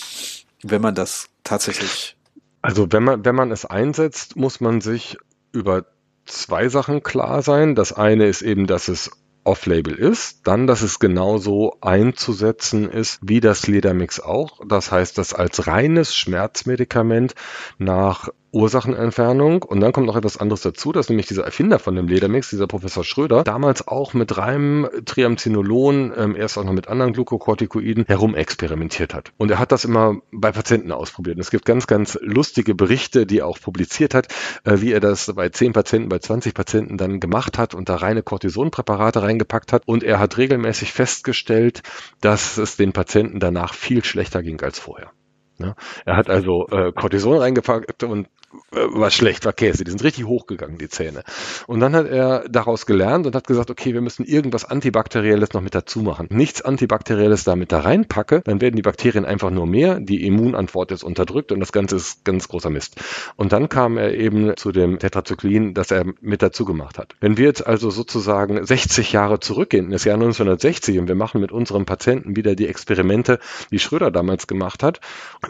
[0.62, 2.16] Wenn man das tatsächlich
[2.60, 5.16] Also wenn man, wenn man es einsetzt, muss man sich
[5.52, 5.84] über
[6.24, 7.76] zwei Sachen klar sein.
[7.76, 9.12] Das eine ist eben, dass es
[9.46, 14.60] off-label ist, dann, dass es genauso einzusetzen ist wie das Ledermix auch.
[14.66, 17.34] Das heißt, dass als reines Schmerzmedikament
[17.78, 19.62] nach Ursachenentfernung.
[19.62, 22.66] Und dann kommt noch etwas anderes dazu, dass nämlich dieser Erfinder von dem Ledermix, dieser
[22.66, 29.14] Professor Schröder, damals auch mit reinem Triamcinolon, ähm, erst auch noch mit anderen Glukokortikoiden herumexperimentiert
[29.14, 29.32] hat.
[29.36, 31.36] Und er hat das immer bei Patienten ausprobiert.
[31.36, 34.28] Und es gibt ganz, ganz lustige Berichte, die er auch publiziert hat,
[34.64, 37.96] äh, wie er das bei 10 Patienten, bei 20 Patienten dann gemacht hat und da
[37.96, 39.82] reine Cortisonpräparate reingepackt hat.
[39.86, 41.82] Und er hat regelmäßig festgestellt,
[42.20, 45.10] dass es den Patienten danach viel schlechter ging als vorher.
[45.58, 48.28] Ja, er hat also äh, Cortison reingepackt und
[48.70, 49.84] war schlecht, war Käse.
[49.84, 51.22] Die sind richtig hochgegangen, die Zähne.
[51.66, 55.60] Und dann hat er daraus gelernt und hat gesagt, okay, wir müssen irgendwas Antibakterielles noch
[55.60, 56.28] mit dazu machen.
[56.30, 60.92] Nichts Antibakterielles da mit da reinpacke, dann werden die Bakterien einfach nur mehr, die Immunantwort
[60.92, 62.96] ist unterdrückt und das Ganze ist ganz großer Mist.
[63.36, 67.14] Und dann kam er eben zu dem Tetrazyklin, das er mit dazu gemacht hat.
[67.20, 71.52] Wenn wir jetzt also sozusagen 60 Jahre zurückgehen, das Jahr 1960 und wir machen mit
[71.52, 73.38] unserem Patienten wieder die Experimente,
[73.70, 75.00] die Schröder damals gemacht hat,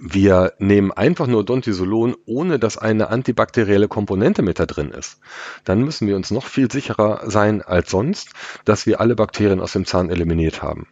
[0.01, 5.21] wir nehmen einfach nur Dontisolon, ohne dass ein eine antibakterielle Komponente mit da drin ist,
[5.65, 8.31] dann müssen wir uns noch viel sicherer sein als sonst,
[8.65, 10.89] dass wir alle Bakterien aus dem Zahn eliminiert haben.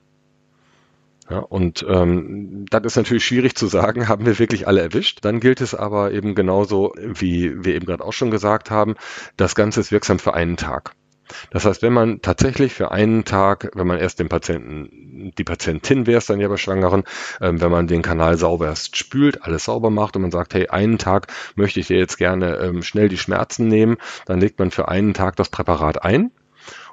[1.31, 5.21] Ja, und ähm, das ist natürlich schwierig zu sagen, haben wir wirklich alle erwischt.
[5.23, 8.95] Dann gilt es aber eben genauso, wie wir eben gerade auch schon gesagt haben,
[9.37, 10.95] das Ganze ist wirksam für einen Tag.
[11.51, 16.07] Das heißt, wenn man tatsächlich für einen Tag, wenn man erst den Patienten, die Patientin
[16.07, 17.05] wäre es dann ja bei Schwangeren,
[17.41, 20.69] ähm, wenn man den Kanal sauber erst spült, alles sauber macht und man sagt, hey,
[20.69, 23.97] einen Tag möchte ich dir jetzt gerne ähm, schnell die Schmerzen nehmen,
[24.27, 26.31] dann legt man für einen Tag das Präparat ein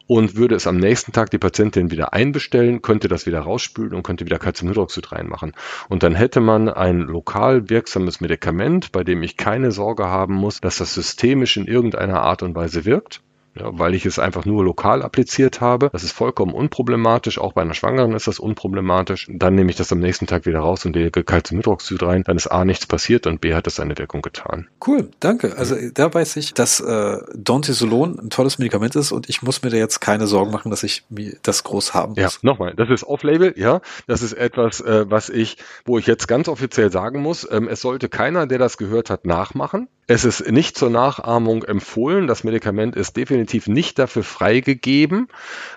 [0.08, 4.04] und würde es am nächsten Tag die Patientin wieder einbestellen, könnte das wieder rausspülen und
[4.04, 5.54] könnte wieder Calciumhydroxid reinmachen.
[5.88, 10.60] Und dann hätte man ein lokal wirksames Medikament, bei dem ich keine Sorge haben muss,
[10.60, 13.22] dass das systemisch in irgendeiner Art und Weise wirkt
[13.56, 15.90] ja, weil ich es einfach nur lokal appliziert habe.
[15.92, 17.38] Das ist vollkommen unproblematisch.
[17.38, 19.28] Auch bei einer Schwangeren ist das unproblematisch.
[19.30, 22.24] Dann nehme ich das am nächsten Tag wieder raus und lege Calciumhydroxid rein.
[22.26, 24.68] Dann ist A nichts passiert und B hat es seine Wirkung getan.
[24.86, 25.58] Cool, danke.
[25.58, 29.70] Also da weiß ich, dass äh, Dontisolon ein tolles Medikament ist und ich muss mir
[29.70, 32.20] da jetzt keine Sorgen machen, dass ich mir das groß haben muss.
[32.20, 33.82] Ja, nochmal, das ist off-label, ja.
[34.08, 37.82] Das ist etwas, äh, was ich, wo ich jetzt ganz offiziell sagen muss, ähm, es
[37.82, 39.88] sollte keiner, der das gehört hat, nachmachen.
[40.14, 42.28] Es ist nicht zur Nachahmung empfohlen.
[42.28, 45.30] Das Medikament ist definitiv nicht dafür freigegeben,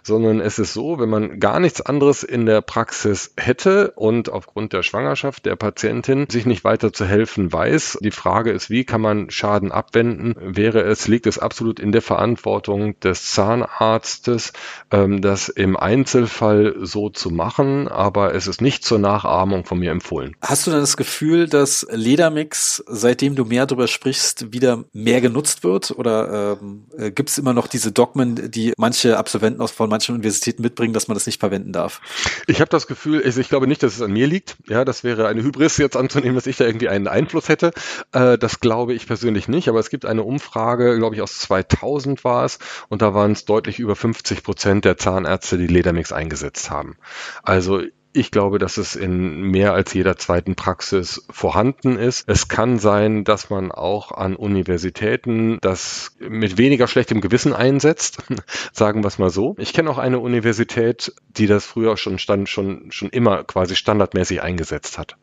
[0.03, 4.72] sondern es ist so, wenn man gar nichts anderes in der Praxis hätte und aufgrund
[4.72, 7.99] der Schwangerschaft der Patientin sich nicht weiter zu helfen weiß.
[8.01, 10.35] Die Frage ist, wie kann man Schaden abwenden?
[10.41, 14.53] Wäre es, liegt es absolut in der Verantwortung des Zahnarztes,
[14.91, 19.93] ähm, das im Einzelfall so zu machen, aber es ist nicht zur Nachahmung von mir
[19.93, 20.35] empfohlen.
[20.43, 25.20] Hast du dann das Gefühl, dass Ledermix, seitdem du mehr darüber sprichst, demnächst wieder mehr
[25.20, 25.91] genutzt wird?
[25.93, 30.14] Oder ähm, äh, gibt es immer noch diese Dogmen, die manche Absolventen aus von manchen
[30.14, 32.01] Universitäten mitbringen, dass man das nicht verwenden darf?
[32.47, 34.57] Ich habe das Gefühl, ich, ich, glaube nicht, dass es an mir liegt.
[34.68, 37.72] Ja, das wäre eine Hybris jetzt anzunehmen, dass ich da irgendwie einen Einfluss hätte.
[38.12, 39.68] Äh, das glaube ich persönlich nicht.
[39.68, 42.59] Aber es gibt eine Umfrage, glaube ich, aus 2000 war es,
[42.89, 46.97] und da waren es deutlich über 50 Prozent der Zahnärzte, die Ledermix eingesetzt haben.
[47.43, 47.83] Also
[48.15, 52.29] ich glaube, dass es in mehr als jeder zweiten Praxis vorhanden ist.
[52.29, 58.23] Es kann sein, dass man auch an Universitäten das mit weniger schlechtem Gewissen einsetzt,
[58.73, 59.57] sagen wir es mal so.
[59.59, 64.41] Ich kenne auch eine Universität, die das früher schon stand, schon, schon immer quasi standardmäßig
[64.41, 65.17] eingesetzt hat.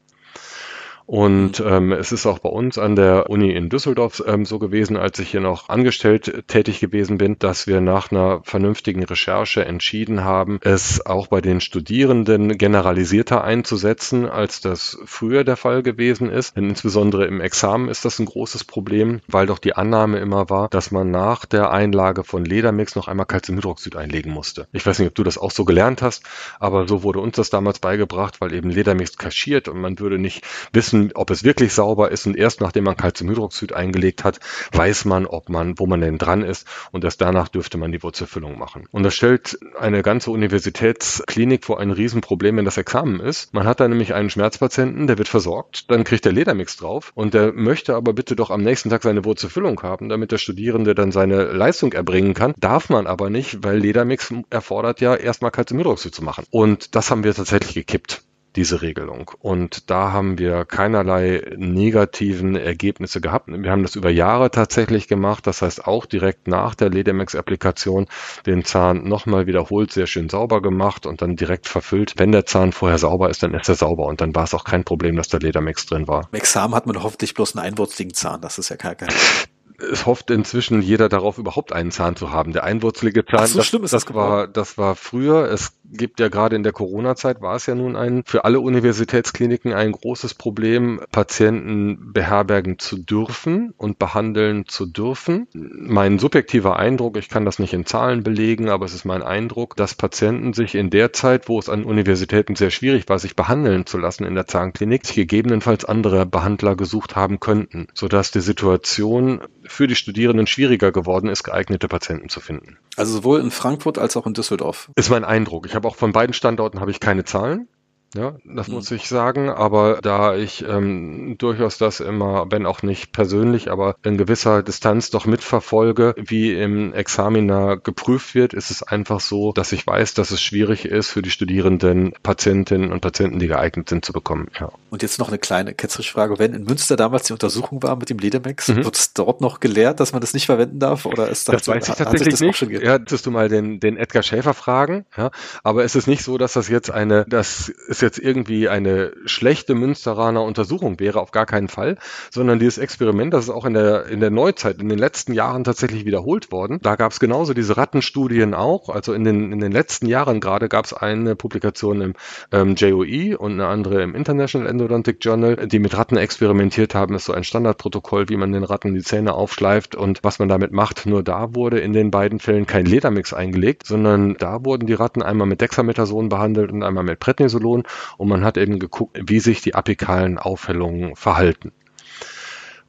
[1.11, 1.67] Und mhm.
[1.67, 5.19] ähm, es ist auch bei uns an der Uni in Düsseldorf ähm, so gewesen, als
[5.19, 10.59] ich hier noch angestellt tätig gewesen bin, dass wir nach einer vernünftigen Recherche entschieden haben,
[10.63, 16.55] es auch bei den Studierenden generalisierter einzusetzen, als das früher der Fall gewesen ist.
[16.55, 20.69] Denn insbesondere im Examen ist das ein großes Problem, weil doch die Annahme immer war,
[20.69, 24.69] dass man nach der Einlage von Ledermix noch einmal Calciumhydroxid einlegen musste.
[24.71, 26.23] Ich weiß nicht, ob du das auch so gelernt hast,
[26.61, 30.45] aber so wurde uns das damals beigebracht, weil eben Ledermix kaschiert und man würde nicht
[30.71, 34.39] wissen, ob es wirklich sauber ist und erst nachdem man Calciumhydroxid eingelegt hat,
[34.71, 38.03] weiß man, ob man, wo man denn dran ist und erst danach dürfte man die
[38.03, 38.85] Wurzelfüllung machen.
[38.91, 43.53] Und das stellt eine ganze Universitätsklinik vor ein Riesenproblem, wenn das Examen ist.
[43.53, 47.33] Man hat da nämlich einen Schmerzpatienten, der wird versorgt, dann kriegt der Ledermix drauf und
[47.33, 51.11] der möchte aber bitte doch am nächsten Tag seine Wurzelfüllung haben, damit der Studierende dann
[51.11, 52.53] seine Leistung erbringen kann.
[52.57, 56.45] Darf man aber nicht, weil Ledermix erfordert ja erstmal Calciumhydroxid zu machen.
[56.51, 58.23] Und das haben wir tatsächlich gekippt.
[58.55, 59.31] Diese Regelung.
[59.39, 63.47] Und da haben wir keinerlei negativen Ergebnisse gehabt.
[63.47, 65.47] Wir haben das über Jahre tatsächlich gemacht.
[65.47, 68.07] Das heißt auch direkt nach der Ledemex-Applikation
[68.45, 72.15] den Zahn nochmal wiederholt sehr schön sauber gemacht und dann direkt verfüllt.
[72.17, 74.63] Wenn der Zahn vorher sauber ist, dann ist er sauber und dann war es auch
[74.63, 76.27] kein Problem, dass der Ledermex drin war.
[76.31, 78.41] Im Examen hat man hoffentlich bloß einen einwurzligen Zahn.
[78.41, 78.95] Das ist ja kein
[79.91, 82.53] es hofft inzwischen jeder darauf, überhaupt einen Zahn zu haben.
[82.53, 85.49] Der einwurzelige Zahn, so, das, das, das war, das war früher.
[85.49, 89.73] Es gibt ja gerade in der Corona-Zeit war es ja nun ein, für alle Universitätskliniken
[89.73, 95.47] ein großes Problem, Patienten beherbergen zu dürfen und behandeln zu dürfen.
[95.53, 99.75] Mein subjektiver Eindruck, ich kann das nicht in Zahlen belegen, aber es ist mein Eindruck,
[99.75, 103.85] dass Patienten sich in der Zeit, wo es an Universitäten sehr schwierig war, sich behandeln
[103.85, 109.41] zu lassen in der Zahnklinik, sich gegebenenfalls andere Behandler gesucht haben könnten, sodass die Situation
[109.71, 112.77] für die Studierenden schwieriger geworden ist, geeignete Patienten zu finden.
[112.97, 114.91] Also sowohl in Frankfurt als auch in Düsseldorf.
[114.95, 115.65] Ist mein Eindruck.
[115.65, 117.67] Ich habe auch von beiden Standorten habe ich keine Zahlen.
[118.15, 118.75] Ja, das mhm.
[118.75, 119.49] muss ich sagen.
[119.49, 125.09] Aber da ich ähm, durchaus das immer, wenn auch nicht persönlich, aber in gewisser Distanz
[125.09, 130.31] doch mitverfolge, wie im Examiner geprüft wird, ist es einfach so, dass ich weiß, dass
[130.31, 134.49] es schwierig ist für die Studierenden, Patientinnen und Patienten, die geeignet sind, zu bekommen.
[134.59, 134.71] Ja.
[134.89, 136.37] Und jetzt noch eine kleine ketzerische Frage.
[136.37, 138.83] Wenn in Münster damals die Untersuchung war mit dem Ledermex, mhm.
[138.83, 141.05] wird es dort noch gelehrt, dass man das nicht verwenden darf?
[141.05, 142.61] Oder ist das, das weiß ich tatsächlich das nicht.
[142.83, 145.05] Ja, müsstest du mal den, den Edgar Schäfer fragen.
[145.15, 145.31] Ja,
[145.63, 149.75] aber es ist nicht so, dass das jetzt eine, das ist jetzt irgendwie eine schlechte
[149.75, 151.97] Münsteraner Untersuchung wäre, auf gar keinen Fall,
[152.31, 155.63] sondern dieses Experiment, das ist auch in der, in der Neuzeit, in den letzten Jahren
[155.63, 156.79] tatsächlich wiederholt worden.
[156.81, 158.89] Da gab es genauso diese Rattenstudien auch.
[158.89, 162.13] Also in den, in den letzten Jahren gerade gab es eine Publikation im
[162.51, 167.15] ähm, JOE und eine andere im International Endodontic Journal, die mit Ratten experimentiert haben.
[167.15, 170.71] Ist so ein Standardprotokoll, wie man den Ratten die Zähne aufschleift und was man damit
[170.71, 171.05] macht.
[171.05, 175.21] Nur da wurde in den beiden Fällen kein Ledermix eingelegt, sondern da wurden die Ratten
[175.21, 177.83] einmal mit Dexamethason behandelt und einmal mit Prednisolon
[178.17, 181.71] und man hat eben geguckt, wie sich die apikalen Aufhellungen verhalten.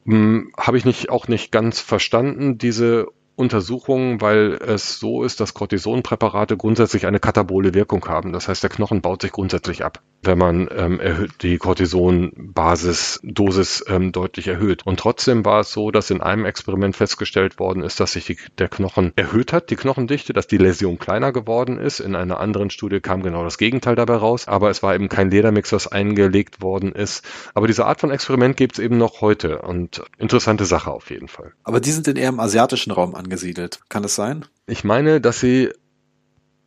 [0.05, 5.55] Hm, Habe ich nicht auch nicht ganz verstanden, diese Untersuchungen, weil es so ist, dass
[5.55, 8.31] Cortisonpräparate grundsätzlich eine katabole Wirkung haben.
[8.31, 11.01] Das heißt, der Knochen baut sich grundsätzlich ab, wenn man ähm,
[11.41, 14.85] die Cortison-Basisdosis ähm, deutlich erhöht.
[14.85, 18.37] Und trotzdem war es so, dass in einem Experiment festgestellt worden ist, dass sich die,
[18.59, 22.01] der Knochen erhöht hat, die Knochendichte, dass die Läsion kleiner geworden ist.
[22.01, 25.31] In einer anderen Studie kam genau das Gegenteil dabei raus, aber es war eben kein
[25.31, 27.25] Ledermix, was eingelegt worden ist.
[27.55, 31.27] Aber diese Art von Experiment gibt es eben noch heute und interessante Sache auf jeden
[31.27, 31.53] Fall.
[31.63, 33.79] Aber die sind in eher im asiatischen Raum angesiedelt.
[33.89, 34.45] Kann das sein?
[34.67, 35.71] Ich meine, dass sie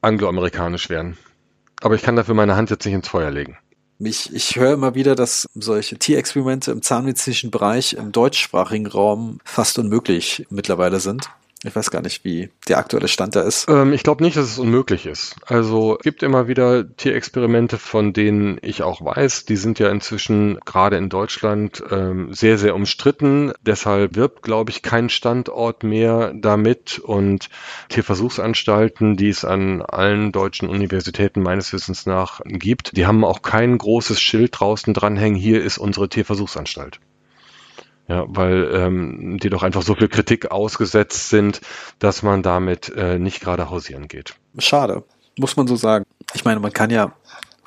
[0.00, 1.16] angloamerikanisch wären.
[1.80, 3.59] Aber ich kann dafür meine Hand jetzt nicht ins Feuer legen.
[3.98, 9.78] Ich, ich höre immer wieder, dass solche Tierexperimente im zahnmedizinischen Bereich im deutschsprachigen Raum fast
[9.78, 11.30] unmöglich mittlerweile sind.
[11.67, 13.69] Ich weiß gar nicht, wie der aktuelle Stand da ist.
[13.69, 15.35] Ähm, ich glaube nicht, dass es unmöglich ist.
[15.47, 20.61] Also es gibt immer wieder Tierexperimente, von denen ich auch weiß, die sind ja inzwischen
[20.64, 23.53] gerade in Deutschland ähm, sehr, sehr umstritten.
[23.62, 27.01] Deshalb wirbt, glaube ich, kein Standort mehr damit.
[27.01, 27.49] Und
[27.89, 33.77] Tierversuchsanstalten, die es an allen deutschen Universitäten meines Wissens nach gibt, die haben auch kein
[33.77, 37.01] großes Schild draußen dranhängen, hier ist unsere Tierversuchsanstalt.
[38.09, 41.61] Ja, weil ähm, die doch einfach so viel Kritik ausgesetzt sind,
[41.98, 44.34] dass man damit äh, nicht gerade hausieren geht.
[44.59, 45.02] Schade,
[45.36, 46.04] muss man so sagen.
[46.34, 47.12] Ich meine, man kann ja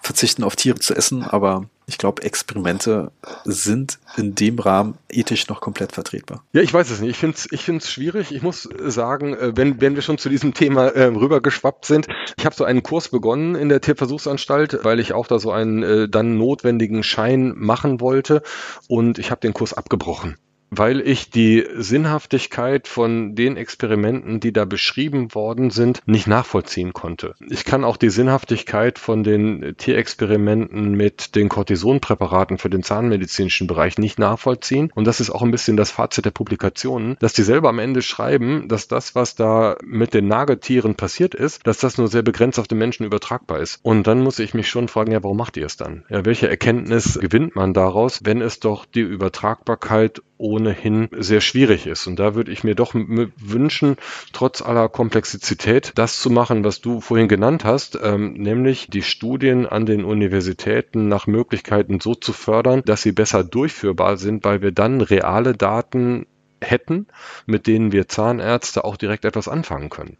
[0.02, 3.12] verzichten auf Tiere zu essen, aber ich glaube, Experimente
[3.46, 6.44] sind in dem Rahmen ethisch noch komplett vertretbar.
[6.54, 7.10] Ja, ich weiß es nicht.
[7.10, 8.32] Ich finde es ich find's schwierig.
[8.32, 12.46] Ich muss sagen, äh, wenn, wenn wir schon zu diesem Thema äh, rübergeschwappt sind, ich
[12.46, 16.08] habe so einen Kurs begonnen in der Tierversuchsanstalt, weil ich auch da so einen äh,
[16.08, 18.44] dann notwendigen Schein machen wollte
[18.88, 20.38] und ich habe den Kurs abgebrochen
[20.70, 27.36] weil ich die Sinnhaftigkeit von den Experimenten, die da beschrieben worden sind, nicht nachvollziehen konnte.
[27.50, 33.98] Ich kann auch die Sinnhaftigkeit von den Tierexperimenten mit den Cortisonpräparaten für den zahnmedizinischen Bereich
[33.98, 34.92] nicht nachvollziehen.
[34.96, 38.02] Und das ist auch ein bisschen das Fazit der Publikationen, dass die selber am Ende
[38.02, 42.60] schreiben, dass das, was da mit den Nagetieren passiert ist, dass das nur sehr begrenzt
[42.60, 43.80] auf den Menschen übertragbar ist.
[43.84, 46.04] Und dann muss ich mich schon fragen, ja, warum macht ihr es dann?
[46.10, 52.08] Ja, welche Erkenntnis gewinnt man daraus, wenn es doch die Übertragbarkeit ohnehin sehr schwierig ist.
[52.08, 53.98] Und da würde ich mir doch wünschen,
[54.34, 59.68] trotz aller Komplexität, das zu machen, was du vorhin genannt hast, ähm, nämlich die Studien
[59.68, 64.72] an den Universitäten nach Möglichkeiten so zu fördern, dass sie besser durchführbar sind, weil wir
[64.72, 66.26] dann reale Daten
[66.62, 67.08] hätten,
[67.46, 70.18] mit denen wir Zahnärzte auch direkt etwas anfangen können.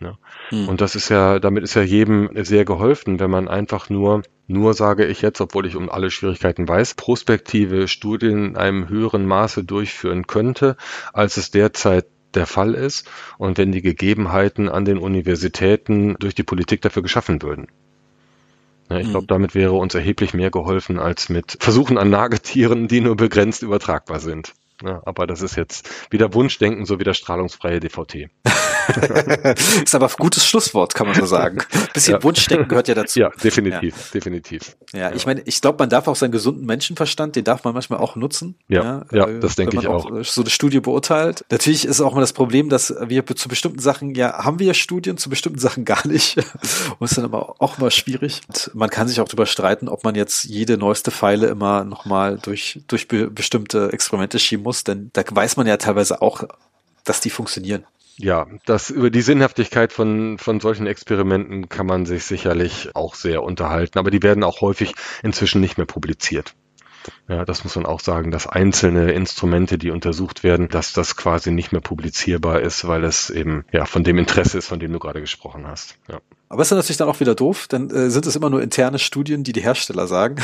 [0.00, 0.18] Ja.
[0.48, 0.68] Hm.
[0.68, 4.74] Und das ist ja, damit ist ja jedem sehr geholfen, wenn man einfach nur, nur
[4.74, 9.64] sage ich jetzt, obwohl ich um alle Schwierigkeiten weiß, prospektive Studien in einem höheren Maße
[9.64, 10.76] durchführen könnte,
[11.12, 16.42] als es derzeit der Fall ist und wenn die Gegebenheiten an den Universitäten durch die
[16.42, 17.68] Politik dafür geschaffen würden.
[18.90, 23.00] Ja, ich glaube, damit wäre uns erheblich mehr geholfen als mit Versuchen an Nagetieren, die
[23.00, 24.52] nur begrenzt übertragbar sind.
[24.82, 28.28] Ja, aber das ist jetzt wieder Wunschdenken, so wie der strahlungsfreie DVT.
[29.84, 31.60] ist aber ein gutes Schlusswort, kann man so sagen.
[31.60, 32.22] Ein bisschen ja.
[32.22, 33.20] Wunschdenken gehört ja dazu.
[33.20, 34.12] Ja, definitiv, ja.
[34.12, 34.76] definitiv.
[34.92, 38.00] Ja, ich meine, ich glaube, man darf auch seinen gesunden Menschenverstand, den darf man manchmal
[38.00, 38.56] auch nutzen.
[38.68, 40.06] Ja, ja, äh, das denke ich auch.
[40.06, 40.24] auch.
[40.24, 41.44] So eine Studie beurteilt.
[41.50, 44.74] Natürlich ist auch mal das Problem, dass wir zu bestimmten Sachen, ja, haben wir ja
[44.74, 46.36] Studien, zu bestimmten Sachen gar nicht.
[46.98, 48.40] Und ist dann aber auch mal schwierig.
[48.48, 52.38] Und man kann sich auch darüber streiten, ob man jetzt jede neueste Pfeile immer nochmal
[52.38, 56.42] durch, durch be bestimmte Experimente schieben muss, denn da weiß man ja teilweise auch,
[57.04, 57.86] dass die funktionieren.
[58.16, 63.42] Ja, das über die Sinnhaftigkeit von, von solchen Experimenten kann man sich sicherlich auch sehr
[63.42, 66.54] unterhalten, aber die werden auch häufig inzwischen nicht mehr publiziert.
[67.28, 71.50] Ja, das muss man auch sagen, dass einzelne Instrumente, die untersucht werden, dass das quasi
[71.50, 74.98] nicht mehr publizierbar ist, weil es eben ja von dem Interesse ist, von dem du
[74.98, 75.98] gerade gesprochen hast.
[76.08, 76.20] Ja.
[76.54, 79.42] Aber ist natürlich dann auch wieder doof, dann äh, sind es immer nur interne Studien,
[79.42, 80.36] die die Hersteller sagen.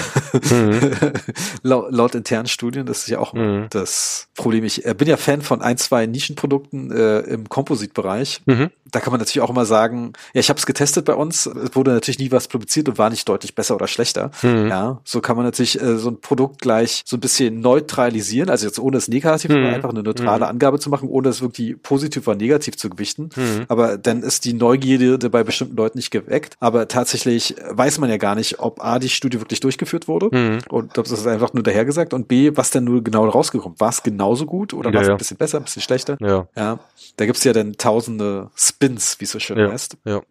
[0.51, 0.91] Mhm.
[1.63, 3.69] laut, laut internen Studien, das ist ja auch mhm.
[3.71, 4.65] das Problem.
[4.65, 8.41] Ich äh, bin ja Fan von ein, zwei Nischenprodukten äh, im Composite-Bereich.
[8.47, 8.71] Mhm.
[8.91, 11.77] Da kann man natürlich auch immer sagen, ja, ich habe es getestet bei uns, es
[11.77, 14.33] wurde natürlich nie was publiziert und war nicht deutlich besser oder schlechter.
[14.43, 14.67] Mhm.
[14.67, 18.67] Ja, so kann man natürlich äh, so ein Produkt gleich so ein bisschen neutralisieren, also
[18.67, 19.65] jetzt ohne es negativ, mhm.
[19.65, 20.51] einfach eine neutrale mhm.
[20.51, 23.31] Angabe zu machen, ohne es wirklich positiv oder negativ zu gewichten.
[23.69, 26.57] Aber dann ist die Neugierde bei bestimmten Leuten nicht geweckt.
[26.61, 30.59] Aber tatsächlich weiß man ja gar nicht, ob A, die Studie wirklich durchgeführt wurde mhm.
[30.69, 33.79] und ob das einfach nur dahergesagt und B, was denn nur genau rausgekommen.
[33.79, 36.17] War es genauso gut oder ja, war es ein bisschen besser, ein bisschen schlechter?
[36.21, 36.49] Ja.
[36.57, 36.79] ja.
[37.17, 39.71] Da gibt's ja dann tausende Spins, wie es so schön ja.
[39.71, 39.97] heißt.
[40.05, 40.23] Ja.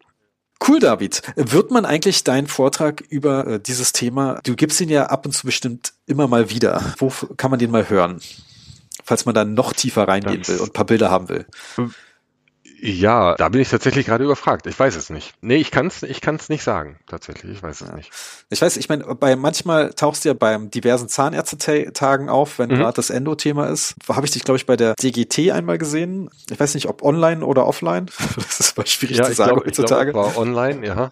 [0.66, 1.22] Cool, David.
[1.36, 5.32] Wird man eigentlich deinen Vortrag über äh, dieses Thema, du gibst ihn ja ab und
[5.32, 6.82] zu bestimmt immer mal wieder.
[6.98, 8.20] Wo kann man den mal hören?
[9.02, 11.46] Falls man da noch tiefer reingehen will und ein paar Bilder haben will.
[12.82, 14.66] Ja, da bin ich tatsächlich gerade überfragt.
[14.66, 15.34] Ich weiß es nicht.
[15.42, 17.52] Nee, ich kann es ich kann's nicht sagen, tatsächlich.
[17.52, 17.94] Ich weiß es ja.
[17.94, 18.10] nicht.
[18.48, 22.76] Ich weiß, ich meine, bei manchmal tauchst du ja beim diversen Zahnärzte-Tagen auf, wenn mhm.
[22.76, 23.96] gerade das Endo-Thema ist.
[24.08, 26.30] Habe ich dich, glaube ich, bei der DGT einmal gesehen.
[26.50, 28.06] Ich weiß nicht, ob online oder offline.
[28.36, 30.10] Das ist mal schwierig ja, zu sagen glaub, heutzutage.
[30.10, 31.10] Ich glaub, war online, ja.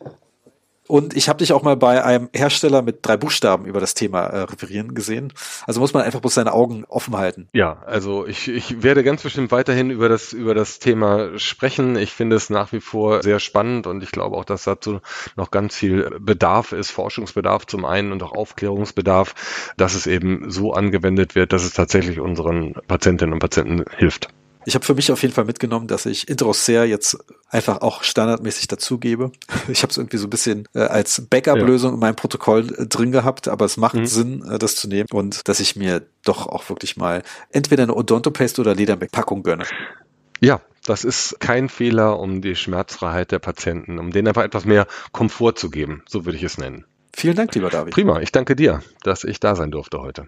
[0.89, 4.23] Und ich habe dich auch mal bei einem Hersteller mit drei Buchstaben über das Thema
[4.23, 5.35] äh, referieren gesehen.
[5.67, 7.49] Also muss man einfach bloß seine Augen offen halten.
[7.53, 11.97] Ja, also ich, ich werde ganz bestimmt weiterhin über das, über das Thema sprechen.
[11.97, 15.01] Ich finde es nach wie vor sehr spannend und ich glaube auch, dass dazu
[15.37, 19.35] noch ganz viel Bedarf ist, Forschungsbedarf zum einen und auch Aufklärungsbedarf,
[19.77, 24.29] dass es eben so angewendet wird, dass es tatsächlich unseren Patientinnen und Patienten hilft.
[24.69, 27.17] Ich habe für mich auf jeden Fall mitgenommen, dass ich Introsser jetzt
[27.49, 29.33] einfach auch standardmäßig dazugebe.
[29.69, 31.95] Ich habe es irgendwie so ein bisschen äh, als Backup-Lösung ja.
[31.95, 34.05] in meinem Protokoll äh, drin gehabt, aber es macht mhm.
[34.07, 37.95] Sinn, äh, das zu nehmen und dass ich mir doch auch wirklich mal entweder eine
[37.95, 39.65] Odontopaste oder Lederpackung gönne.
[40.41, 44.87] Ja, das ist kein Fehler, um die Schmerzfreiheit der Patienten, um denen einfach etwas mehr
[45.13, 46.03] Komfort zu geben.
[46.07, 46.85] So würde ich es nennen.
[47.17, 47.95] Vielen Dank, lieber David.
[47.95, 50.27] Prima, ich danke dir, dass ich da sein durfte heute.